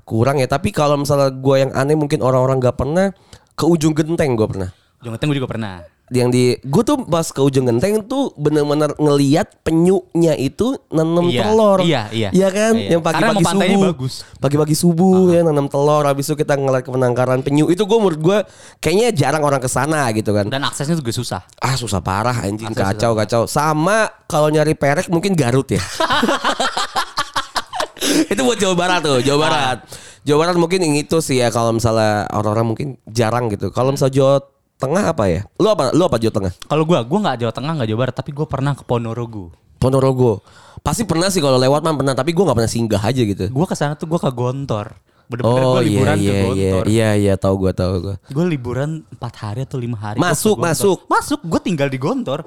[0.08, 3.12] kurang ya tapi kalau misalnya gua yang aneh mungkin orang-orang nggak pernah
[3.52, 4.70] ke ujung genteng gua pernah
[5.04, 5.86] Jongteng gue juga pernah.
[6.06, 11.42] Yang di gue tuh pas ke ujung genteng tuh bener-bener ngeliat penyunya itu nanam Iya,
[11.42, 12.30] telur iya, iya.
[12.30, 12.88] Iya kan Iya.
[12.94, 13.92] yang Karena pagi-pagi subuh
[14.38, 18.20] pagi-pagi subuh ya nanam telur habis itu kita ngeliat ke penangkaran penyu itu gue menurut
[18.22, 18.38] gue
[18.78, 21.42] kayaknya jarang orang ke sana gitu kan Dan aksesnya juga susah.
[21.58, 23.42] Ah susah parah anjing Akses kacau kacau.
[23.50, 25.82] Sama kalau nyari perek mungkin Garut ya.
[28.32, 29.78] itu buat Jawa Barat tuh, Jawa Barat.
[30.22, 33.70] Jawa Barat mungkin yang itu sih ya kalau misalnya orang-orang mungkin jarang gitu.
[33.70, 34.34] Kalau misalnya Jawa
[34.76, 35.40] Tengah apa ya?
[35.56, 35.88] Lu apa?
[35.90, 36.52] Lu apa Jawa Tengah?
[36.52, 39.48] Kalau gue, gue nggak Jawa Tengah, nggak Jawa Barat, tapi gue pernah ke Ponorogo.
[39.80, 40.44] Ponorogo.
[40.80, 43.48] Pasti pernah sih kalau lewat mah pernah, tapi gue nggak pernah singgah aja gitu.
[43.48, 44.92] Gue ke sana tuh gue ke Gontor.
[45.26, 46.84] Bener-bener Oh gue iya liburan iya ke iya Gontor.
[46.86, 48.14] iya iya tahu gue tahu gue.
[48.30, 50.20] Gue liburan 4 hari atau lima hari.
[50.20, 50.98] Gua Masuk, ke masuk.
[51.08, 51.40] Masuk.
[51.42, 52.46] Gue tinggal di Gontor.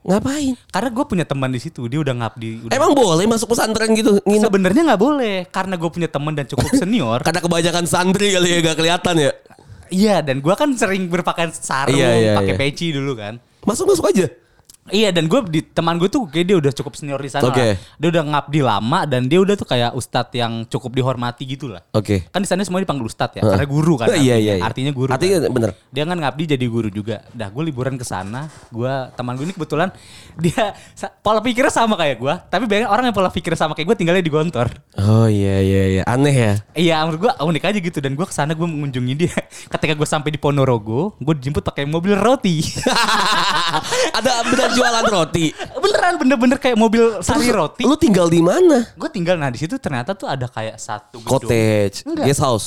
[0.00, 0.56] Ngapain?
[0.72, 2.64] Karena gue punya teman di situ, dia udah ngabdi.
[2.64, 2.72] Udah.
[2.72, 4.16] Emang boleh masuk pesantren gitu?
[4.24, 7.20] Sebenarnya nggak boleh, karena gue punya teman dan cukup senior.
[7.20, 9.30] Karena kebanyakan santri kali ya gak kelihatan ya.
[9.90, 12.60] Iya, dan gue kan sering berpakaian sarung, Iya, iya, pakai iya.
[12.60, 13.36] peci dulu kan.
[13.66, 14.26] Masuk masuk aja.
[14.90, 17.58] Iya dan gue di teman gue tuh kayak dia udah cukup senior di sana Oke.
[17.58, 17.74] lah.
[17.96, 21.82] Dia udah ngabdi lama dan dia udah tuh kayak ustadz yang cukup dihormati gitu lah.
[21.94, 22.26] Oke.
[22.28, 24.08] Kan di sana semuanya dipanggil ustadz ya, karena guru kan.
[24.20, 24.36] Iya, artinya.
[24.36, 24.64] iya, iya.
[24.66, 25.10] Artinya guru.
[25.14, 25.50] Artinya kan.
[25.54, 25.70] bener.
[25.94, 27.22] Dia kan ngabdi jadi guru juga.
[27.32, 29.88] Dah gue liburan ke sana, gue teman gue ini kebetulan
[30.44, 30.74] dia
[31.24, 34.24] pola pikirnya sama kayak gue, tapi banyak orang yang pola pikirnya sama kayak gue tinggalnya
[34.24, 34.68] di Gontor.
[34.98, 36.52] Oh iya iya iya aneh ya.
[36.74, 39.36] Iya menurut gue unik aja gitu dan gue ke sana gue mengunjungi dia.
[39.72, 42.60] Ketika gue sampai di Ponorogo, gue dijemput pakai mobil roti.
[44.18, 45.46] Ada benar jualan roti.
[45.76, 47.84] Beneran bener-bener kayak mobil sari roti.
[47.84, 48.88] Lu tinggal di mana?
[48.96, 51.30] Gue tinggal nah di situ ternyata tuh ada kayak satu gedung.
[51.36, 52.24] Cottage, Enggak.
[52.24, 52.66] guest house.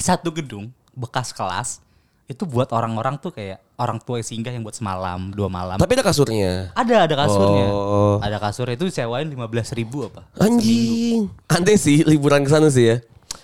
[0.00, 1.84] Satu gedung bekas kelas
[2.32, 5.76] itu buat orang-orang tuh kayak orang tua yang singgah yang buat semalam, dua malam.
[5.76, 6.72] Tapi ada kasurnya.
[6.72, 7.66] ada ada kasurnya.
[7.68, 8.16] Oh.
[8.24, 10.24] Ada kasur itu sewain 15.000 ribu apa?
[10.40, 11.28] Anjing.
[11.50, 12.96] Aneh sih liburan ke sana sih ya.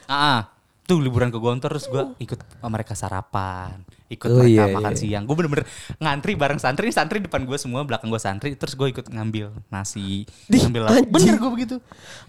[0.09, 0.49] Ah.
[0.89, 3.77] Tuh liburan ke Gontor terus gue ikut sama mereka sarapan,
[4.09, 4.99] ikut Oh, mereka iya, makan iya.
[4.99, 5.23] siang.
[5.23, 9.05] Gue bener-bener ngantri bareng santri, santri depan gue semua, belakang gue santri, terus gue ikut
[9.07, 11.13] ngambil nasi, Dih, ngambil anjing.
[11.13, 11.77] Bener gue begitu.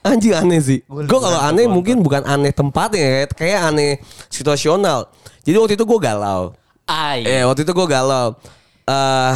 [0.01, 0.79] Anjing aneh sih.
[0.83, 1.73] Gue kalau aneh Gontor.
[1.73, 3.91] mungkin bukan aneh tempatnya ya, kayak aneh
[4.27, 5.07] situasional.
[5.41, 6.51] Jadi waktu itu gue galau.
[6.83, 7.23] Ay.
[7.23, 8.35] Eh waktu itu gue galau.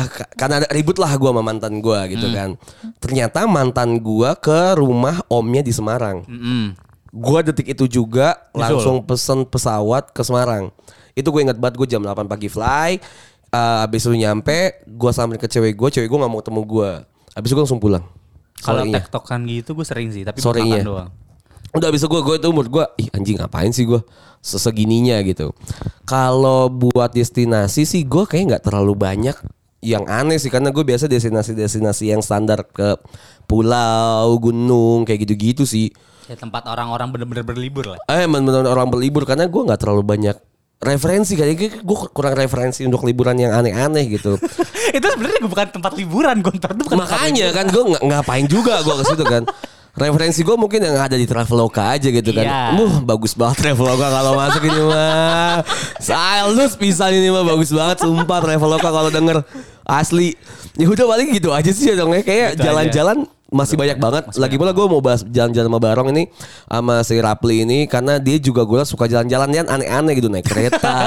[0.10, 2.34] ka- karena ada ribut lah gue sama mantan gue gitu Hmm.
[2.34, 2.50] kan.
[2.98, 6.26] Ternyata mantan gue ke rumah omnya di Semarang.
[6.26, 6.74] Mm-mm.
[7.14, 10.74] Gue detik itu juga Di langsung pesen pesawat ke Semarang.
[11.14, 12.98] Itu gue inget banget gue jam 8 pagi fly.
[13.54, 16.92] Eh abis itu nyampe, gue samperin ke cewek gue, cewek gue gak mau ketemu gue.
[17.38, 18.02] Abis itu gue langsung pulang.
[18.66, 18.98] Kalau Sorenya.
[18.98, 20.82] tektokan gitu gue sering sih, tapi Sorenya.
[20.82, 21.10] doang.
[21.78, 24.02] Udah abis itu gue, gue itu umur gue, ih anjing ngapain sih gue
[24.42, 25.54] sesegininya gitu.
[26.10, 29.38] Kalau buat destinasi sih gue kayak nggak terlalu banyak
[29.84, 32.98] yang aneh sih karena gue biasa destinasi-destinasi yang standar ke
[33.46, 35.94] pulau, gunung kayak gitu-gitu sih.
[36.32, 38.00] Ya tempat orang-orang bener-bener berlibur lah.
[38.08, 40.38] Eh bener-bener orang berlibur karena gue nggak terlalu banyak
[40.84, 44.36] referensi kayaknya gue kurang referensi untuk liburan yang aneh-aneh gitu.
[44.98, 48.96] itu sebenarnya bukan tempat liburan, Gontor itu bukan Makanya kan gue nggak ngapain juga gue
[49.00, 49.44] ke situ kan.
[49.94, 52.42] Referensi gue mungkin yang ada di Traveloka aja gitu kan.
[52.42, 52.62] Iya.
[52.74, 55.62] Muh bagus banget Traveloka kalau masuk ini mah.
[56.02, 59.46] Silus pisan ini mah bagus banget sumpah Traveloka kalau denger
[59.86, 60.34] asli.
[60.74, 64.24] Ya udah paling gitu aja sih dong ya kayak Gitu jalan-jalan masih banyak banget.
[64.36, 66.28] Lagi pula gue mau bahas jalan-jalan sama Barong ini
[66.66, 70.98] sama si Rapli ini karena dia juga gue suka jalan-jalan yang aneh-aneh gitu naik kereta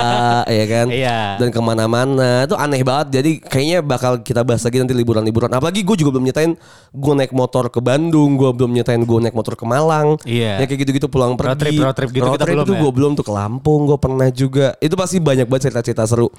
[0.62, 0.86] ya kan.
[0.86, 1.18] Iya.
[1.36, 3.18] Dan ke mana-mana itu aneh banget.
[3.18, 5.50] Jadi kayaknya bakal kita bahas lagi nanti liburan-liburan.
[5.50, 6.54] Apalagi gue juga belum nyetain
[6.94, 10.14] gue naik motor ke Bandung, gue belum nyetain gue naik motor ke Malang.
[10.22, 10.62] Iya.
[10.62, 11.50] Ya kayak gitu-gitu pulang pergi.
[11.50, 12.80] Road trip- road trip gitu Road kita trip itu ya?
[12.80, 14.78] gue belum tuh ke Lampung, gue pernah juga.
[14.78, 16.30] Itu pasti banyak banget cerita-cerita seru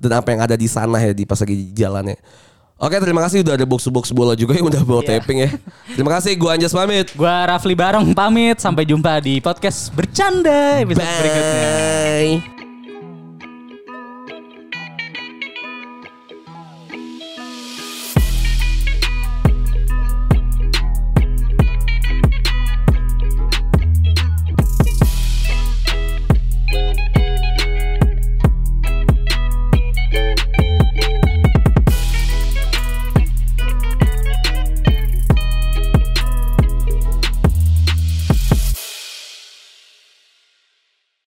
[0.00, 2.16] dan apa yang ada di sana ya di pas lagi jalannya.
[2.80, 5.20] Oke terima kasih udah ada box-box bola juga yang udah bawa Iya.
[5.20, 5.50] taping ya.
[5.92, 7.12] Terima kasih gue Anjas pamit.
[7.12, 11.68] Gua Rafli Barong pamit sampai jumpa di podcast bercanda episode berikutnya.
[12.40, 12.59] Bye.